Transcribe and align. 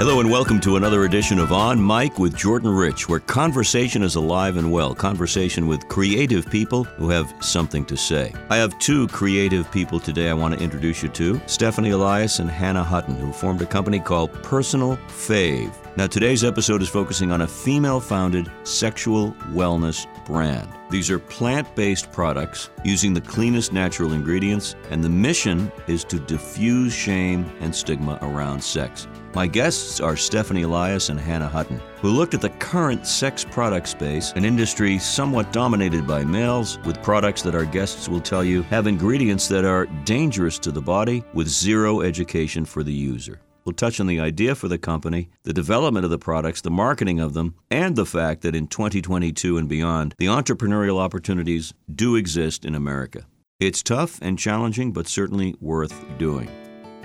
Hello 0.00 0.18
and 0.20 0.30
welcome 0.30 0.58
to 0.60 0.76
another 0.76 1.04
edition 1.04 1.38
of 1.38 1.52
On 1.52 1.86
Mic 1.86 2.18
with 2.18 2.34
Jordan 2.34 2.70
Rich, 2.70 3.06
where 3.06 3.20
conversation 3.20 4.02
is 4.02 4.14
alive 4.14 4.56
and 4.56 4.72
well. 4.72 4.94
Conversation 4.94 5.66
with 5.66 5.86
creative 5.88 6.48
people 6.48 6.84
who 6.84 7.10
have 7.10 7.34
something 7.40 7.84
to 7.84 7.98
say. 7.98 8.32
I 8.48 8.56
have 8.56 8.78
two 8.78 9.08
creative 9.08 9.70
people 9.70 10.00
today 10.00 10.30
I 10.30 10.32
want 10.32 10.54
to 10.54 10.64
introduce 10.64 11.02
you 11.02 11.10
to 11.10 11.38
Stephanie 11.44 11.90
Elias 11.90 12.38
and 12.38 12.50
Hannah 12.50 12.82
Hutton, 12.82 13.14
who 13.14 13.30
formed 13.30 13.60
a 13.60 13.66
company 13.66 14.00
called 14.00 14.32
Personal 14.42 14.96
Fav. 15.08 15.70
Now, 15.98 16.06
today's 16.06 16.44
episode 16.44 16.80
is 16.80 16.88
focusing 16.88 17.30
on 17.30 17.42
a 17.42 17.46
female 17.46 18.00
founded 18.00 18.50
sexual 18.64 19.32
wellness 19.52 20.06
brand. 20.24 20.72
These 20.88 21.10
are 21.10 21.18
plant 21.18 21.76
based 21.76 22.10
products 22.10 22.70
using 22.84 23.12
the 23.12 23.20
cleanest 23.20 23.74
natural 23.74 24.14
ingredients, 24.14 24.76
and 24.88 25.04
the 25.04 25.10
mission 25.10 25.70
is 25.88 26.04
to 26.04 26.18
diffuse 26.18 26.94
shame 26.94 27.44
and 27.60 27.76
stigma 27.76 28.18
around 28.22 28.64
sex. 28.64 29.06
My 29.32 29.46
guests 29.46 30.00
are 30.00 30.16
Stephanie 30.16 30.62
Elias 30.62 31.08
and 31.08 31.20
Hannah 31.20 31.48
Hutton, 31.48 31.80
who 32.00 32.08
looked 32.08 32.34
at 32.34 32.40
the 32.40 32.50
current 32.50 33.06
sex 33.06 33.44
product 33.44 33.86
space, 33.86 34.32
an 34.32 34.44
industry 34.44 34.98
somewhat 34.98 35.52
dominated 35.52 36.04
by 36.04 36.24
males, 36.24 36.80
with 36.84 37.00
products 37.00 37.40
that 37.42 37.54
our 37.54 37.64
guests 37.64 38.08
will 38.08 38.20
tell 38.20 38.42
you 38.42 38.62
have 38.62 38.88
ingredients 38.88 39.46
that 39.46 39.64
are 39.64 39.86
dangerous 40.04 40.58
to 40.58 40.72
the 40.72 40.82
body 40.82 41.22
with 41.32 41.46
zero 41.46 42.00
education 42.00 42.64
for 42.64 42.82
the 42.82 42.92
user. 42.92 43.40
We'll 43.64 43.74
touch 43.74 44.00
on 44.00 44.08
the 44.08 44.18
idea 44.18 44.56
for 44.56 44.66
the 44.66 44.78
company, 44.78 45.30
the 45.44 45.52
development 45.52 46.04
of 46.04 46.10
the 46.10 46.18
products, 46.18 46.62
the 46.62 46.70
marketing 46.70 47.20
of 47.20 47.32
them, 47.32 47.54
and 47.70 47.94
the 47.94 48.06
fact 48.06 48.42
that 48.42 48.56
in 48.56 48.66
2022 48.66 49.58
and 49.58 49.68
beyond, 49.68 50.16
the 50.18 50.26
entrepreneurial 50.26 50.98
opportunities 50.98 51.72
do 51.94 52.16
exist 52.16 52.64
in 52.64 52.74
America. 52.74 53.26
It's 53.60 53.82
tough 53.82 54.18
and 54.22 54.36
challenging, 54.36 54.92
but 54.92 55.06
certainly 55.06 55.54
worth 55.60 55.94
doing. 56.18 56.50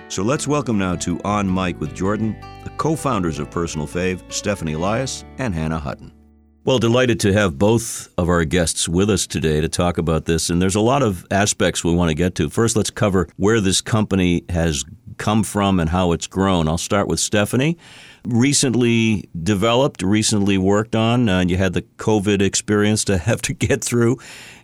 So 0.07 0.21
let's 0.21 0.47
welcome 0.47 0.77
now 0.77 0.95
to 0.97 1.19
On 1.25 1.51
Mic 1.51 1.79
with 1.79 1.95
Jordan, 1.95 2.37
the 2.63 2.69
co 2.77 2.95
founders 2.95 3.39
of 3.39 3.49
Personal 3.49 3.87
Fav, 3.87 4.21
Stephanie 4.31 4.73
Elias 4.73 5.25
and 5.39 5.53
Hannah 5.53 5.79
Hutton. 5.79 6.13
Well, 6.63 6.77
delighted 6.77 7.19
to 7.21 7.33
have 7.33 7.57
both 7.57 8.07
of 8.17 8.29
our 8.29 8.45
guests 8.45 8.87
with 8.87 9.09
us 9.09 9.25
today 9.25 9.61
to 9.61 9.67
talk 9.67 9.97
about 9.97 10.25
this. 10.25 10.49
And 10.49 10.61
there's 10.61 10.75
a 10.75 10.81
lot 10.81 11.01
of 11.01 11.25
aspects 11.31 11.83
we 11.83 11.93
want 11.93 12.09
to 12.09 12.15
get 12.15 12.35
to. 12.35 12.49
First, 12.49 12.75
let's 12.75 12.91
cover 12.91 13.27
where 13.37 13.59
this 13.59 13.81
company 13.81 14.43
has 14.49 14.85
come 15.17 15.43
from 15.43 15.79
and 15.79 15.89
how 15.89 16.11
it's 16.11 16.27
grown. 16.27 16.67
I'll 16.67 16.77
start 16.77 17.07
with 17.07 17.19
Stephanie. 17.19 17.77
Recently 18.27 19.27
developed, 19.43 20.03
recently 20.03 20.59
worked 20.59 20.95
on, 20.95 21.29
uh, 21.29 21.39
and 21.39 21.49
you 21.49 21.57
had 21.57 21.73
the 21.73 21.81
COVID 21.81 22.41
experience 22.41 23.03
to 23.05 23.17
have 23.19 23.41
to 23.43 23.53
get 23.53 23.83
through, 23.83 24.17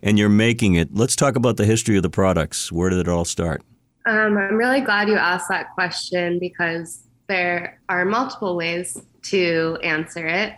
and 0.04 0.20
you're 0.20 0.30
making 0.30 0.76
it. 0.76 0.90
Let's 0.94 1.16
talk 1.16 1.36
about 1.36 1.58
the 1.58 1.66
history 1.66 1.98
of 1.98 2.04
the 2.04 2.10
products. 2.10 2.72
Where 2.72 2.92
did 2.92 3.00
it 3.00 3.08
all 3.08 3.26
start? 3.26 3.64
Um, 4.06 4.38
I'm 4.38 4.56
really 4.56 4.82
glad 4.82 5.10
you 5.10 5.16
asked 5.16 5.50
that 5.50 5.74
question 5.74 6.40
because 6.40 7.08
there 7.28 7.80
are 7.88 8.04
multiple 8.04 8.56
ways 8.56 8.98
to 9.24 9.78
answer 9.84 10.28
it. 10.28 10.54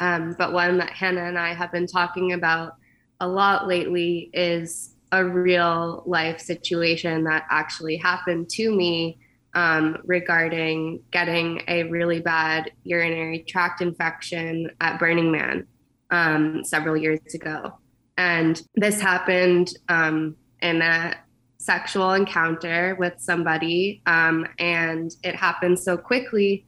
Um, 0.00 0.34
but 0.38 0.52
one 0.52 0.78
that 0.78 0.90
Hannah 0.90 1.24
and 1.24 1.38
I 1.38 1.54
have 1.54 1.72
been 1.72 1.86
talking 1.86 2.32
about 2.32 2.74
a 3.20 3.28
lot 3.28 3.68
lately 3.68 4.30
is 4.32 4.94
a 5.12 5.24
real 5.24 6.02
life 6.06 6.40
situation 6.40 7.24
that 7.24 7.44
actually 7.50 7.96
happened 7.96 8.48
to 8.50 8.74
me 8.74 9.18
um, 9.54 9.98
regarding 10.04 11.02
getting 11.10 11.62
a 11.68 11.84
really 11.84 12.20
bad 12.20 12.72
urinary 12.84 13.44
tract 13.46 13.80
infection 13.80 14.70
at 14.80 14.98
Burning 14.98 15.30
Man 15.30 15.66
um, 16.10 16.64
several 16.64 16.96
years 16.96 17.20
ago. 17.34 17.74
And 18.16 18.60
this 18.74 19.00
happened 19.00 19.72
um, 19.88 20.36
in 20.60 20.82
a 20.82 21.14
sexual 21.62 22.12
encounter 22.12 22.96
with 22.98 23.14
somebody. 23.18 24.02
Um, 24.06 24.46
and 24.58 25.14
it 25.22 25.36
happened 25.36 25.78
so 25.78 25.96
quickly 25.96 26.66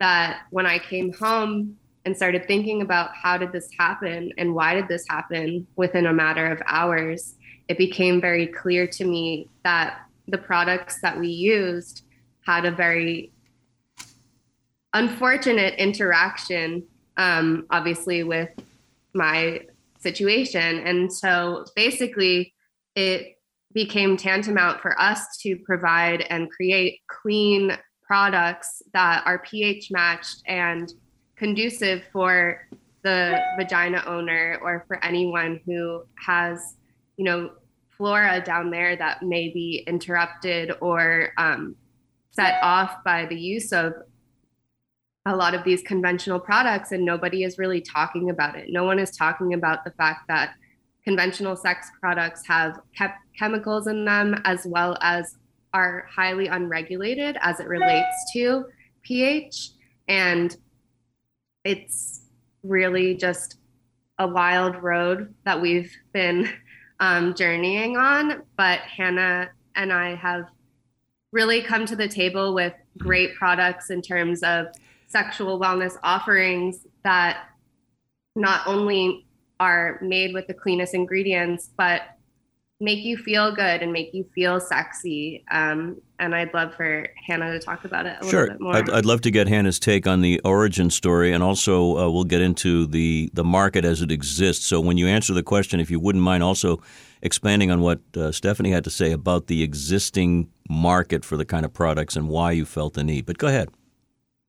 that 0.00 0.42
when 0.50 0.66
I 0.66 0.78
came 0.78 1.12
home 1.14 1.76
and 2.04 2.14
started 2.14 2.46
thinking 2.46 2.82
about 2.82 3.14
how 3.14 3.38
did 3.38 3.52
this 3.52 3.70
happen 3.78 4.32
and 4.36 4.54
why 4.54 4.74
did 4.74 4.86
this 4.86 5.06
happen 5.08 5.66
within 5.76 6.06
a 6.06 6.12
matter 6.12 6.46
of 6.46 6.60
hours, 6.66 7.36
it 7.68 7.78
became 7.78 8.20
very 8.20 8.46
clear 8.46 8.86
to 8.86 9.04
me 9.06 9.48
that 9.64 10.00
the 10.28 10.36
products 10.36 11.00
that 11.00 11.18
we 11.18 11.28
used 11.28 12.04
had 12.46 12.66
a 12.66 12.70
very 12.70 13.32
unfortunate 14.92 15.74
interaction, 15.78 16.84
um, 17.16 17.66
obviously, 17.70 18.22
with 18.22 18.50
my 19.14 19.60
situation. 19.98 20.86
And 20.86 21.10
so 21.10 21.64
basically, 21.74 22.52
it 22.94 23.33
became 23.74 24.16
tantamount 24.16 24.80
for 24.80 24.98
us 25.00 25.36
to 25.38 25.56
provide 25.56 26.22
and 26.30 26.50
create 26.50 27.00
clean 27.08 27.76
products 28.06 28.82
that 28.92 29.22
are 29.26 29.40
pH 29.40 29.90
matched 29.90 30.42
and 30.46 30.92
conducive 31.36 32.02
for 32.12 32.66
the 33.02 33.38
vagina 33.58 34.02
owner 34.06 34.58
or 34.62 34.84
for 34.86 35.04
anyone 35.04 35.60
who 35.66 36.02
has, 36.24 36.76
you 37.16 37.24
know, 37.24 37.50
flora 37.96 38.42
down 38.44 38.70
there 38.70 38.96
that 38.96 39.22
may 39.22 39.50
be 39.52 39.84
interrupted 39.86 40.72
or 40.80 41.32
um, 41.36 41.76
set 42.30 42.58
off 42.62 43.04
by 43.04 43.26
the 43.26 43.38
use 43.38 43.72
of 43.72 43.92
a 45.26 45.34
lot 45.34 45.54
of 45.54 45.64
these 45.64 45.82
conventional 45.82 46.38
products 46.38 46.92
and 46.92 47.04
nobody 47.04 47.44
is 47.44 47.58
really 47.58 47.80
talking 47.80 48.30
about 48.30 48.56
it. 48.56 48.66
No 48.68 48.84
one 48.84 48.98
is 48.98 49.16
talking 49.16 49.54
about 49.54 49.84
the 49.84 49.90
fact 49.92 50.28
that 50.28 50.54
conventional 51.04 51.56
sex 51.56 51.90
products 52.00 52.46
have 52.46 52.78
kept 52.96 53.18
chemicals 53.38 53.86
in 53.86 54.04
them 54.04 54.40
as 54.44 54.66
well 54.66 54.96
as 55.00 55.36
are 55.72 56.06
highly 56.10 56.46
unregulated 56.46 57.36
as 57.40 57.58
it 57.60 57.66
relates 57.66 58.14
to 58.32 58.64
pH 59.02 59.70
and 60.08 60.56
it's 61.64 62.22
really 62.62 63.14
just 63.14 63.56
a 64.18 64.26
wild 64.26 64.82
road 64.82 65.34
that 65.44 65.60
we've 65.60 65.92
been 66.12 66.48
um, 67.00 67.34
journeying 67.34 67.96
on. 67.96 68.42
But 68.56 68.80
Hannah 68.80 69.50
and 69.74 69.92
I 69.92 70.14
have 70.14 70.44
really 71.32 71.62
come 71.62 71.84
to 71.86 71.96
the 71.96 72.08
table 72.08 72.54
with 72.54 72.72
great 72.98 73.34
products 73.34 73.90
in 73.90 74.00
terms 74.02 74.42
of 74.42 74.66
sexual 75.08 75.58
wellness 75.58 75.96
offerings 76.02 76.86
that 77.02 77.48
not 78.36 78.66
only 78.66 79.26
are 79.60 79.98
made 80.02 80.32
with 80.32 80.46
the 80.46 80.54
cleanest 80.54 80.94
ingredients, 80.94 81.70
but 81.76 82.02
make 82.84 83.02
you 83.02 83.16
feel 83.16 83.54
good 83.54 83.82
and 83.82 83.92
make 83.92 84.12
you 84.12 84.24
feel 84.34 84.60
sexy. 84.60 85.44
Um, 85.50 86.00
and 86.18 86.34
I'd 86.34 86.52
love 86.54 86.74
for 86.74 87.06
Hannah 87.26 87.50
to 87.52 87.58
talk 87.58 87.84
about 87.84 88.06
it 88.06 88.18
a 88.20 88.28
sure. 88.28 88.42
little 88.42 88.54
bit 88.54 88.60
more. 88.60 88.76
I'd, 88.76 88.90
I'd 88.90 89.04
love 89.06 89.22
to 89.22 89.30
get 89.30 89.48
Hannah's 89.48 89.80
take 89.80 90.06
on 90.06 90.20
the 90.20 90.40
origin 90.44 90.90
story, 90.90 91.32
and 91.32 91.42
also 91.42 91.98
uh, 91.98 92.10
we'll 92.10 92.24
get 92.24 92.40
into 92.40 92.86
the 92.86 93.30
the 93.32 93.44
market 93.44 93.84
as 93.84 94.02
it 94.02 94.12
exists. 94.12 94.66
So 94.66 94.80
when 94.80 94.98
you 94.98 95.08
answer 95.08 95.32
the 95.32 95.42
question, 95.42 95.80
if 95.80 95.90
you 95.90 95.98
wouldn't 95.98 96.22
mind 96.22 96.42
also 96.42 96.80
expanding 97.22 97.70
on 97.70 97.80
what 97.80 98.00
uh, 98.16 98.30
Stephanie 98.30 98.70
had 98.70 98.84
to 98.84 98.90
say 98.90 99.10
about 99.10 99.46
the 99.46 99.62
existing 99.62 100.50
market 100.68 101.24
for 101.24 101.36
the 101.36 101.44
kind 101.44 101.64
of 101.64 101.72
products 101.72 102.16
and 102.16 102.28
why 102.28 102.52
you 102.52 102.64
felt 102.64 102.94
the 102.94 103.02
need. 103.02 103.26
But 103.26 103.38
go 103.38 103.48
ahead. 103.48 103.70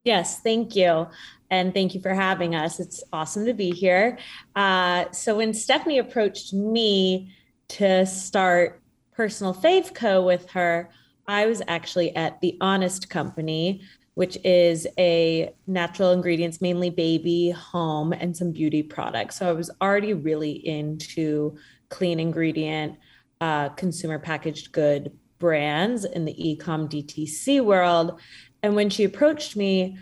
Yes, 0.04 0.40
thank 0.42 0.76
you. 0.76 1.08
And 1.50 1.74
thank 1.74 1.96
you 1.96 2.02
for 2.02 2.14
having 2.14 2.54
us. 2.54 2.80
It's 2.80 3.04
awesome 3.14 3.46
to 3.46 3.54
be 3.54 3.72
here. 3.72 4.18
Uh, 4.56 5.06
so, 5.12 5.38
when 5.38 5.54
Stephanie 5.54 6.00
approached 6.00 6.54
me, 6.54 7.32
to 7.70 8.06
start 8.06 8.82
Personal 9.14 9.54
Fav 9.54 9.94
Co. 9.94 10.24
with 10.24 10.50
her, 10.52 10.90
I 11.28 11.46
was 11.46 11.62
actually 11.68 12.16
at 12.16 12.40
The 12.42 12.58
Honest 12.62 13.10
Company, 13.10 13.82
which 14.14 14.38
is 14.44 14.88
a 14.98 15.54
natural 15.68 16.12
ingredients, 16.12 16.62
mainly 16.62 16.90
baby, 16.90 17.50
home, 17.52 18.14
and 18.14 18.36
some 18.36 18.52
beauty 18.52 18.84
products. 18.84 19.38
So 19.40 19.50
I 19.50 19.54
was 19.54 19.72
already 19.82 20.14
really 20.14 20.52
into 20.68 21.58
clean 21.90 22.20
ingredient, 22.20 22.98
uh, 23.42 23.70
consumer 23.70 24.20
packaged 24.20 24.72
good 24.72 25.12
brands 25.40 26.06
in 26.06 26.26
the 26.26 26.34
ecom 26.34 26.90
DTC 26.90 27.64
world. 27.64 28.20
And 28.64 28.76
when 28.76 28.90
she 28.90 29.04
approached 29.04 29.56
me, 29.56 29.98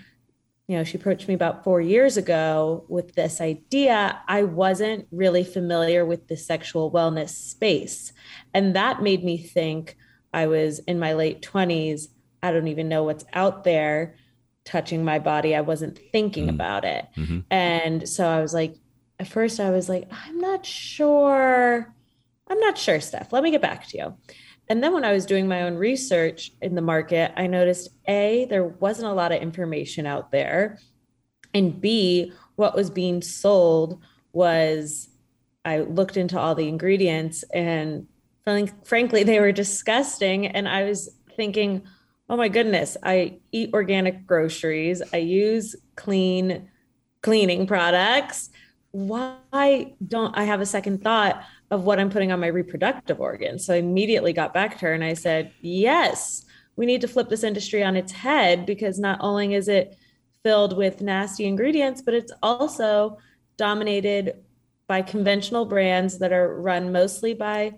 you 0.67 0.77
know, 0.77 0.83
she 0.83 0.97
approached 0.97 1.27
me 1.27 1.33
about 1.33 1.63
four 1.63 1.81
years 1.81 2.15
ago 2.15 2.85
with 2.87 3.15
this 3.15 3.41
idea. 3.41 4.21
I 4.27 4.43
wasn't 4.43 5.07
really 5.11 5.43
familiar 5.43 6.05
with 6.05 6.27
the 6.27 6.37
sexual 6.37 6.91
wellness 6.91 7.29
space. 7.29 8.13
And 8.53 8.75
that 8.75 9.01
made 9.01 9.23
me 9.23 9.37
think 9.37 9.97
I 10.33 10.47
was 10.47 10.79
in 10.79 10.99
my 10.99 11.13
late 11.13 11.41
20s. 11.41 12.07
I 12.41 12.51
don't 12.51 12.69
even 12.69 12.87
know 12.87 13.03
what's 13.03 13.25
out 13.33 13.65
there 13.65 14.15
touching 14.65 15.03
my 15.03 15.19
body. 15.19 15.53
I 15.53 15.61
wasn't 15.61 15.99
thinking 16.11 16.47
mm 16.47 16.53
about 16.53 16.85
it. 16.85 17.07
Mm-hmm. 17.17 17.39
And 17.51 18.07
so 18.07 18.27
I 18.27 18.41
was 18.41 18.53
like, 18.53 18.75
at 19.19 19.27
first, 19.27 19.59
I 19.59 19.69
was 19.69 19.89
like, 19.89 20.07
I'm 20.11 20.39
not 20.39 20.65
sure. 20.65 21.93
I'm 22.47 22.59
not 22.59 22.77
sure, 22.77 22.99
Steph. 22.99 23.33
Let 23.33 23.43
me 23.43 23.51
get 23.51 23.61
back 23.61 23.87
to 23.87 23.97
you. 23.97 24.17
And 24.69 24.83
then 24.83 24.93
when 24.93 25.03
I 25.03 25.11
was 25.11 25.25
doing 25.25 25.47
my 25.47 25.63
own 25.63 25.75
research 25.75 26.51
in 26.61 26.75
the 26.75 26.81
market, 26.81 27.31
I 27.35 27.47
noticed 27.47 27.89
A, 28.07 28.45
there 28.49 28.63
wasn't 28.63 29.11
a 29.11 29.13
lot 29.13 29.31
of 29.31 29.41
information 29.41 30.05
out 30.05 30.31
there. 30.31 30.79
And 31.53 31.79
B, 31.79 32.31
what 32.55 32.75
was 32.75 32.89
being 32.89 33.21
sold 33.21 34.01
was 34.31 35.09
I 35.65 35.81
looked 35.81 36.17
into 36.17 36.39
all 36.39 36.55
the 36.55 36.67
ingredients 36.67 37.43
and 37.53 38.07
frankly, 38.83 39.23
they 39.23 39.39
were 39.39 39.51
disgusting. 39.51 40.47
And 40.47 40.67
I 40.67 40.83
was 40.83 41.09
thinking, 41.35 41.83
oh 42.29 42.37
my 42.37 42.49
goodness, 42.49 42.97
I 43.03 43.39
eat 43.51 43.73
organic 43.73 44.25
groceries, 44.25 45.01
I 45.13 45.17
use 45.17 45.75
clean 45.95 46.69
cleaning 47.21 47.67
products. 47.67 48.49
Why 48.91 49.95
don't 50.05 50.37
I 50.37 50.43
have 50.43 50.61
a 50.61 50.65
second 50.65 51.03
thought 51.03 51.43
of 51.71 51.83
what 51.83 51.99
I'm 51.99 52.09
putting 52.09 52.31
on 52.31 52.39
my 52.39 52.47
reproductive 52.47 53.19
organs? 53.19 53.65
So 53.65 53.73
I 53.73 53.77
immediately 53.77 54.33
got 54.33 54.53
back 54.53 54.77
to 54.79 54.85
her 54.85 54.93
and 54.93 55.03
I 55.03 55.13
said, 55.13 55.51
yes, 55.61 56.45
we 56.75 56.85
need 56.85 57.01
to 57.01 57.07
flip 57.07 57.29
this 57.29 57.43
industry 57.43 57.83
on 57.83 57.95
its 57.95 58.11
head 58.11 58.65
because 58.65 58.99
not 58.99 59.19
only 59.21 59.53
is 59.53 59.67
it 59.67 59.97
filled 60.43 60.75
with 60.75 61.01
nasty 61.01 61.45
ingredients, 61.45 62.01
but 62.01 62.13
it's 62.13 62.31
also 62.41 63.17
dominated 63.57 64.43
by 64.87 65.01
conventional 65.01 65.65
brands 65.65 66.19
that 66.19 66.33
are 66.33 66.61
run 66.61 66.91
mostly 66.91 67.33
by 67.33 67.73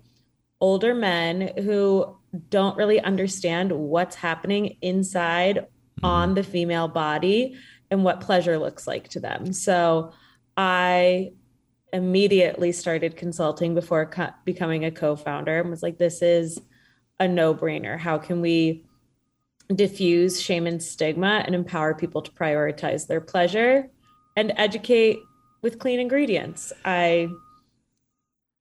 older 0.62 0.96
men 0.96 1.52
who 1.58 2.18
don't 2.50 2.78
really 2.78 3.00
understand 3.02 3.72
what's 3.72 4.16
happening 4.16 4.78
inside 4.82 5.58
mm-hmm. 5.58 6.06
on 6.06 6.34
the 6.34 6.44
female 6.44 6.88
body 6.88 7.58
and 7.92 8.04
what 8.04 8.22
pleasure 8.22 8.58
looks 8.58 8.88
like 8.88 9.08
to 9.10 9.20
them. 9.20 9.54
So 9.54 10.12
I 10.58 11.34
immediately 11.94 12.72
started 12.72 13.16
consulting 13.16 13.74
before 13.74 14.06
co- 14.06 14.34
becoming 14.44 14.86
a 14.86 14.92
co-founder 14.92 15.60
and 15.60 15.70
was 15.70 15.84
like 15.84 15.98
this 15.98 16.22
is 16.22 16.60
a 17.20 17.28
no-brainer. 17.28 17.98
How 17.98 18.18
can 18.18 18.42
we 18.42 18.86
diffuse 19.74 20.42
shame 20.42 20.68
and 20.68 20.82
stigma 20.82 21.44
and 21.46 21.56
empower 21.56 21.96
people 21.96 22.22
to 22.22 22.32
prioritize 22.32 23.08
their 23.08 23.22
pleasure 23.22 23.90
and 24.36 24.54
educate 24.58 25.20
with 25.62 25.80
clean 25.80 26.00
ingredients? 26.00 26.74
I 26.84 27.30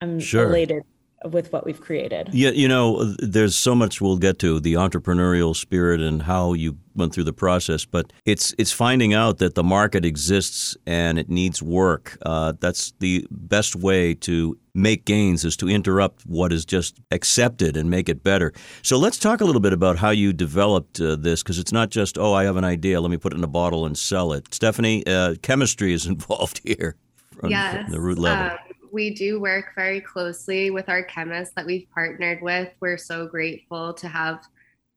I'm 0.00 0.20
sure. 0.20 0.46
elated 0.46 0.82
with 1.30 1.52
what 1.52 1.64
we've 1.64 1.80
created. 1.80 2.30
Yeah, 2.32 2.50
you 2.50 2.68
know, 2.68 3.04
there's 3.18 3.56
so 3.56 3.74
much 3.74 4.00
we'll 4.00 4.18
get 4.18 4.38
to 4.40 4.60
the 4.60 4.74
entrepreneurial 4.74 5.56
spirit 5.56 6.00
and 6.00 6.22
how 6.22 6.52
you 6.52 6.78
went 6.94 7.12
through 7.12 7.24
the 7.24 7.32
process, 7.32 7.84
but 7.84 8.12
it's 8.24 8.54
it's 8.58 8.72
finding 8.72 9.14
out 9.14 9.38
that 9.38 9.54
the 9.54 9.64
market 9.64 10.04
exists 10.04 10.76
and 10.86 11.18
it 11.18 11.28
needs 11.28 11.62
work. 11.62 12.16
Uh, 12.22 12.52
that's 12.60 12.92
the 13.00 13.26
best 13.30 13.74
way 13.74 14.14
to 14.14 14.58
make 14.74 15.04
gains 15.04 15.44
is 15.44 15.56
to 15.56 15.68
interrupt 15.68 16.22
what 16.26 16.52
is 16.52 16.64
just 16.64 17.00
accepted 17.10 17.76
and 17.76 17.88
make 17.90 18.08
it 18.08 18.22
better. 18.22 18.52
So 18.82 18.98
let's 18.98 19.18
talk 19.18 19.40
a 19.40 19.44
little 19.44 19.60
bit 19.60 19.72
about 19.72 19.98
how 19.98 20.10
you 20.10 20.32
developed 20.32 21.00
uh, 21.00 21.16
this 21.16 21.42
because 21.42 21.58
it's 21.58 21.72
not 21.72 21.90
just 21.90 22.18
oh 22.18 22.32
I 22.32 22.44
have 22.44 22.56
an 22.56 22.64
idea, 22.64 23.00
let 23.00 23.10
me 23.10 23.16
put 23.16 23.32
it 23.32 23.36
in 23.36 23.44
a 23.44 23.48
bottle 23.48 23.86
and 23.86 23.96
sell 23.96 24.32
it. 24.32 24.52
Stephanie, 24.54 25.04
uh, 25.06 25.36
chemistry 25.42 25.92
is 25.92 26.06
involved 26.14 26.60
here. 26.64 26.96
From, 27.32 27.50
yes, 27.50 27.82
from 27.82 27.92
the 27.92 28.00
root 28.00 28.18
level. 28.18 28.52
Um, 28.52 28.73
we 28.94 29.10
do 29.10 29.40
work 29.40 29.74
very 29.74 30.00
closely 30.00 30.70
with 30.70 30.88
our 30.88 31.02
chemists 31.02 31.52
that 31.56 31.66
we've 31.66 31.88
partnered 31.92 32.40
with. 32.40 32.68
We're 32.80 32.96
so 32.96 33.26
grateful 33.26 33.92
to 33.94 34.06
have 34.06 34.46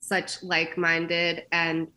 such 0.02 0.44
like-minded 0.44 1.46
and 1.52 1.88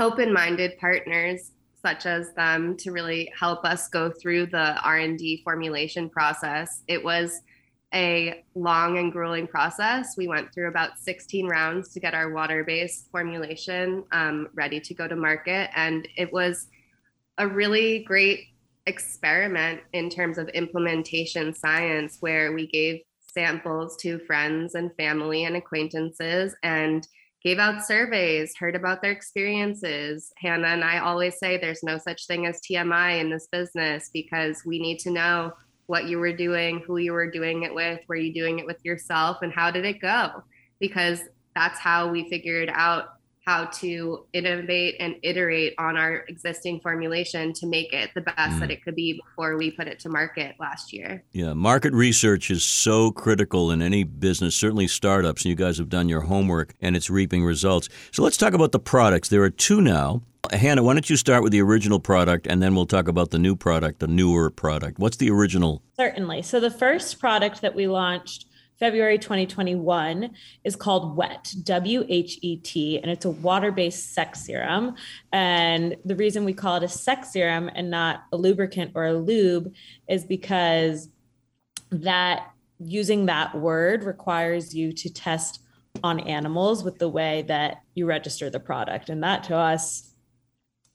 open-minded 0.00 0.78
partners 0.78 1.52
such 1.80 2.06
as 2.06 2.32
them 2.34 2.76
to 2.76 2.90
really 2.90 3.32
help 3.38 3.64
us 3.64 3.88
go 3.88 4.10
through 4.10 4.46
the 4.46 4.80
R&D 4.82 5.42
formulation 5.44 6.10
process. 6.10 6.82
It 6.88 7.02
was 7.02 7.40
a 7.94 8.44
long 8.56 8.98
and 8.98 9.12
grueling 9.12 9.46
process. 9.46 10.16
We 10.16 10.26
went 10.26 10.52
through 10.52 10.68
about 10.68 10.98
16 10.98 11.46
rounds 11.46 11.90
to 11.90 12.00
get 12.00 12.14
our 12.14 12.32
water-based 12.32 13.10
formulation 13.12 14.02
um, 14.10 14.48
ready 14.54 14.80
to 14.80 14.94
go 14.94 15.06
to 15.06 15.14
market, 15.14 15.70
and 15.76 16.08
it 16.16 16.32
was 16.32 16.66
a 17.38 17.46
really 17.46 18.00
great 18.00 18.51
experiment 18.86 19.80
in 19.92 20.10
terms 20.10 20.38
of 20.38 20.48
implementation 20.50 21.54
science 21.54 22.18
where 22.20 22.52
we 22.52 22.66
gave 22.66 23.00
samples 23.32 23.96
to 23.96 24.18
friends 24.20 24.74
and 24.74 24.94
family 24.96 25.44
and 25.44 25.56
acquaintances 25.56 26.54
and 26.62 27.06
gave 27.42 27.58
out 27.58 27.84
surveys, 27.84 28.56
heard 28.56 28.76
about 28.76 29.02
their 29.02 29.10
experiences. 29.10 30.32
Hannah 30.38 30.68
and 30.68 30.84
I 30.84 30.98
always 30.98 31.38
say 31.38 31.56
there's 31.56 31.82
no 31.82 31.98
such 31.98 32.26
thing 32.26 32.46
as 32.46 32.60
TMI 32.60 33.20
in 33.20 33.30
this 33.30 33.48
business 33.50 34.10
because 34.12 34.62
we 34.64 34.78
need 34.78 34.98
to 35.00 35.10
know 35.10 35.52
what 35.86 36.04
you 36.08 36.18
were 36.18 36.32
doing, 36.32 36.82
who 36.86 36.98
you 36.98 37.12
were 37.12 37.30
doing 37.30 37.64
it 37.64 37.74
with, 37.74 38.00
were 38.08 38.16
you 38.16 38.32
doing 38.32 38.60
it 38.60 38.66
with 38.66 38.84
yourself, 38.84 39.38
and 39.42 39.52
how 39.52 39.70
did 39.70 39.84
it 39.84 40.00
go? 40.00 40.42
Because 40.78 41.20
that's 41.54 41.78
how 41.78 42.08
we 42.08 42.30
figured 42.30 42.70
out 42.72 43.08
how 43.44 43.64
to 43.64 44.24
innovate 44.32 44.94
and 45.00 45.16
iterate 45.22 45.74
on 45.76 45.96
our 45.96 46.24
existing 46.28 46.78
formulation 46.80 47.52
to 47.52 47.66
make 47.66 47.92
it 47.92 48.10
the 48.14 48.20
best 48.20 48.38
mm. 48.38 48.60
that 48.60 48.70
it 48.70 48.84
could 48.84 48.94
be 48.94 49.20
before 49.24 49.56
we 49.56 49.70
put 49.70 49.88
it 49.88 49.98
to 49.98 50.08
market 50.08 50.54
last 50.60 50.92
year. 50.92 51.24
Yeah, 51.32 51.52
market 51.52 51.92
research 51.92 52.50
is 52.50 52.62
so 52.62 53.10
critical 53.10 53.72
in 53.72 53.82
any 53.82 54.04
business, 54.04 54.54
certainly 54.54 54.86
startups, 54.86 55.44
and 55.44 55.50
you 55.50 55.56
guys 55.56 55.78
have 55.78 55.88
done 55.88 56.08
your 56.08 56.22
homework 56.22 56.74
and 56.80 56.94
it's 56.94 57.10
reaping 57.10 57.44
results. 57.44 57.88
So 58.12 58.22
let's 58.22 58.36
talk 58.36 58.54
about 58.54 58.70
the 58.70 58.78
products. 58.78 59.28
There 59.28 59.42
are 59.42 59.50
two 59.50 59.80
now. 59.80 60.22
Hannah, 60.52 60.82
why 60.82 60.94
don't 60.94 61.08
you 61.08 61.16
start 61.16 61.42
with 61.42 61.52
the 61.52 61.62
original 61.62 61.98
product 61.98 62.46
and 62.46 62.62
then 62.62 62.74
we'll 62.74 62.86
talk 62.86 63.08
about 63.08 63.30
the 63.30 63.38
new 63.38 63.56
product, 63.56 63.98
the 63.98 64.06
newer 64.06 64.50
product. 64.50 64.98
What's 64.98 65.16
the 65.16 65.30
original? 65.30 65.82
Certainly. 65.96 66.42
So 66.42 66.60
the 66.60 66.70
first 66.70 67.18
product 67.18 67.60
that 67.62 67.74
we 67.74 67.88
launched 67.88 68.46
February 68.82 69.16
2021 69.16 70.34
is 70.64 70.74
called 70.74 71.16
WHET, 71.16 71.54
W 71.62 72.04
H 72.08 72.40
E 72.42 72.56
T, 72.56 72.98
and 72.98 73.12
it's 73.12 73.24
a 73.24 73.30
water 73.30 73.70
based 73.70 74.12
sex 74.12 74.44
serum. 74.44 74.96
And 75.32 75.94
the 76.04 76.16
reason 76.16 76.44
we 76.44 76.52
call 76.52 76.78
it 76.78 76.82
a 76.82 76.88
sex 76.88 77.32
serum 77.32 77.70
and 77.76 77.92
not 77.92 78.24
a 78.32 78.36
lubricant 78.36 78.90
or 78.96 79.06
a 79.06 79.12
lube 79.12 79.72
is 80.08 80.24
because 80.24 81.08
that 81.92 82.50
using 82.80 83.26
that 83.26 83.54
word 83.54 84.02
requires 84.02 84.74
you 84.74 84.92
to 84.94 85.08
test 85.08 85.60
on 86.02 86.18
animals 86.18 86.82
with 86.82 86.98
the 86.98 87.08
way 87.08 87.42
that 87.42 87.82
you 87.94 88.06
register 88.06 88.50
the 88.50 88.58
product. 88.58 89.10
And 89.10 89.22
that 89.22 89.44
to 89.44 89.54
us, 89.54 90.12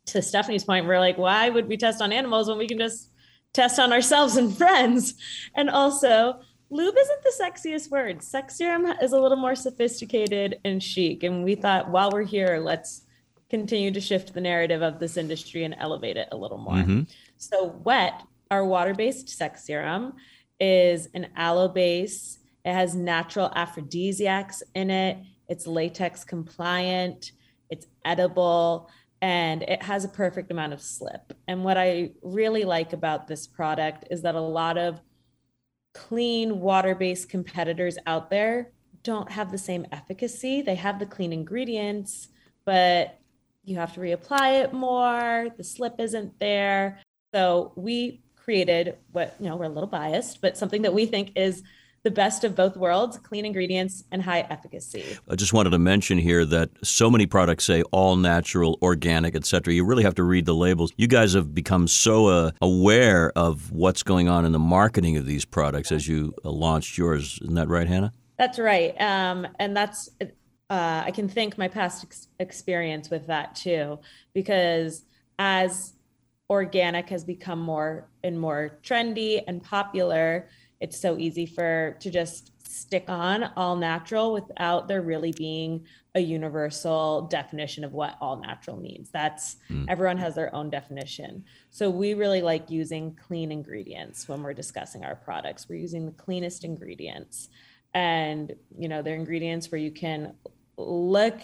to 0.08 0.22
Stephanie's 0.22 0.66
point, 0.66 0.88
we're 0.88 1.00
like, 1.00 1.18
why 1.18 1.48
would 1.48 1.70
we 1.70 1.78
test 1.78 2.02
on 2.02 2.12
animals 2.12 2.50
when 2.50 2.58
we 2.58 2.68
can 2.68 2.80
just 2.80 3.12
test 3.54 3.80
on 3.80 3.94
ourselves 3.94 4.36
and 4.36 4.54
friends? 4.58 5.14
And 5.56 5.70
also, 5.70 6.42
lube 6.70 6.96
isn't 6.98 7.24
the 7.24 7.34
sexiest 7.42 7.90
word. 7.90 8.22
Sex 8.22 8.58
serum 8.58 8.86
is 9.02 9.14
a 9.14 9.20
little 9.20 9.38
more 9.38 9.56
sophisticated 9.56 10.60
and 10.66 10.82
chic. 10.82 11.24
And 11.24 11.44
we 11.44 11.56
thought 11.56 11.90
while 11.90 12.12
we're 12.12 12.24
here, 12.24 12.60
let's 12.62 13.04
continue 13.50 13.92
to 13.92 14.02
shift 14.02 14.34
the 14.34 14.42
narrative 14.42 14.82
of 14.82 15.00
this 15.00 15.18
industry 15.18 15.64
and 15.64 15.76
elevate 15.80 16.18
it 16.18 16.28
a 16.32 16.38
little 16.38 16.58
more. 16.58 16.76
Mm-hmm. 16.76 17.04
So, 17.38 17.70
Whet, 17.70 18.22
our 18.52 18.66
water 18.66 18.94
based 18.94 19.30
sex 19.30 19.66
serum, 19.66 20.14
is 20.60 21.08
an 21.14 21.28
aloe 21.36 21.70
base. 21.70 22.40
It 22.66 22.74
has 22.74 22.96
natural 22.96 23.52
aphrodisiacs 23.56 24.64
in 24.76 24.90
it. 24.90 25.18
It's 25.48 25.68
latex 25.68 26.26
compliant. 26.26 27.32
It's 27.70 27.88
edible 28.04 28.90
and 29.22 29.64
it 29.64 29.82
has 29.82 30.06
a 30.06 30.10
perfect 30.10 30.52
amount 30.52 30.74
of 30.74 30.82
slip. 30.82 31.34
And 31.48 31.64
what 31.64 31.78
I 31.78 32.12
really 32.22 32.66
like 32.66 32.94
about 32.94 33.28
this 33.28 33.48
product 33.48 34.06
is 34.12 34.22
that 34.22 34.36
a 34.36 34.42
lot 34.42 34.78
of 34.78 35.02
clean 35.98 36.60
water 36.60 36.94
based 36.94 37.28
competitors 37.28 37.98
out 38.06 38.30
there 38.30 38.72
don't 39.02 39.32
have 39.32 39.52
the 39.52 39.58
same 39.58 39.86
efficacy. 39.92 40.62
They 40.62 40.76
have 40.76 41.00
the 41.00 41.06
clean 41.06 41.34
ingredients, 41.34 42.28
but 42.66 43.20
you 43.64 43.78
have 43.78 43.94
to 43.94 44.00
reapply 44.00 44.64
it 44.64 44.74
more. 44.74 45.48
The 45.58 45.64
slip 45.64 46.00
isn't 46.00 46.40
there. 46.40 47.00
So 47.34 47.74
we 47.76 48.22
created 48.36 48.98
what, 49.12 49.36
you 49.40 49.50
know, 49.50 49.56
we're 49.56 49.66
a 49.66 49.70
little 49.70 49.90
biased, 49.90 50.42
but 50.42 50.58
something 50.58 50.84
that 50.84 50.94
we 50.94 51.06
think 51.06 51.32
is 51.36 51.64
the 52.08 52.12
best 52.12 52.46
of 52.46 52.56
both 52.56 52.78
worlds 52.78 53.18
clean 53.18 53.46
ingredients 53.46 54.06
and 54.14 54.24
high 54.24 54.40
efficacy. 54.50 55.04
I 55.28 55.36
just 55.36 55.52
wanted 55.52 55.72
to 55.72 55.78
mention 55.78 56.18
here 56.18 56.46
that 56.46 56.70
so 56.82 57.12
many 57.12 57.26
products 57.26 57.66
say 57.66 57.84
all 57.92 58.16
natural 58.16 58.80
organic 58.82 59.36
etc 59.36 59.74
you 59.74 59.84
really 59.84 60.04
have 60.04 60.16
to 60.16 60.24
read 60.24 60.46
the 60.46 60.56
labels. 60.56 60.94
You 60.96 61.08
guys 61.08 61.34
have 61.34 61.54
become 61.54 61.86
so 61.86 62.28
uh, 62.28 62.52
aware 62.62 63.34
of 63.36 63.74
what's 63.74 64.04
going 64.04 64.30
on 64.30 64.46
in 64.46 64.54
the 64.54 64.60
marketing 64.60 65.18
of 65.18 65.26
these 65.26 65.44
products 65.44 65.92
as 65.92 66.08
you 66.08 66.34
uh, 66.46 66.50
launched 66.50 66.98
yours. 66.98 67.40
Isn't 67.42 67.56
that 67.56 67.68
right 67.68 67.88
hannah? 67.88 68.14
That's 68.38 68.58
right. 68.58 68.96
Um, 69.02 69.46
and 69.60 69.76
that's 69.76 70.10
uh, 70.70 71.04
i 71.06 71.12
can 71.12 71.30
thank 71.30 71.58
my 71.58 71.70
past 71.70 72.04
ex- 72.04 72.28
experience 72.40 73.10
with 73.10 73.26
that 73.28 73.56
too 73.56 73.98
because 74.34 75.06
as 75.40 75.94
organic 76.50 77.10
has 77.10 77.24
become 77.24 77.60
more 77.60 78.10
and 78.24 78.38
more 78.40 78.80
trendy 78.84 79.42
and 79.48 79.64
popular 79.64 80.50
it's 80.80 81.00
so 81.00 81.18
easy 81.18 81.46
for 81.46 81.98
to 82.00 82.10
just 82.10 82.52
stick 82.68 83.06
on 83.08 83.52
all 83.56 83.76
natural 83.76 84.34
without 84.34 84.88
there 84.88 85.02
really 85.02 85.32
being 85.32 85.86
a 86.16 86.20
universal 86.20 87.24
definition 87.24 87.84
of 87.84 87.94
what 87.94 88.16
all 88.22 88.38
natural 88.38 88.78
means. 88.78 89.10
That's 89.10 89.58
mm. 89.70 89.86
everyone 89.88 90.18
has 90.18 90.36
their 90.36 90.54
own 90.54 90.70
definition. 90.70 91.44
So 91.72 91.90
we 91.90 92.14
really 92.14 92.42
like 92.42 92.70
using 92.70 93.16
clean 93.16 93.52
ingredients 93.52 94.28
when 94.28 94.44
we're 94.44 94.54
discussing 94.54 95.04
our 95.04 95.16
products. 95.16 95.68
We're 95.70 95.80
using 95.80 96.06
the 96.06 96.12
cleanest 96.12 96.64
ingredients. 96.64 97.50
And 97.94 98.54
you 98.78 98.88
know, 98.88 99.02
they're 99.02 99.16
ingredients 99.16 99.72
where 99.72 99.82
you 99.82 99.92
can 99.92 100.34
look 100.78 101.40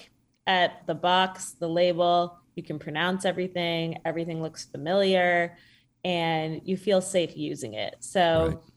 at 0.46 0.86
the 0.88 0.96
box, 0.96 1.52
the 1.54 1.70
label, 1.70 2.38
you 2.56 2.64
can 2.64 2.78
pronounce 2.78 3.26
everything, 3.26 3.98
everything 4.06 4.42
looks 4.42 4.66
familiar 4.66 5.58
and 6.06 6.62
you 6.66 6.76
feel 6.76 7.02
safe 7.02 7.36
using 7.38 7.74
it. 7.74 7.96
So 8.02 8.48
right 8.48 8.73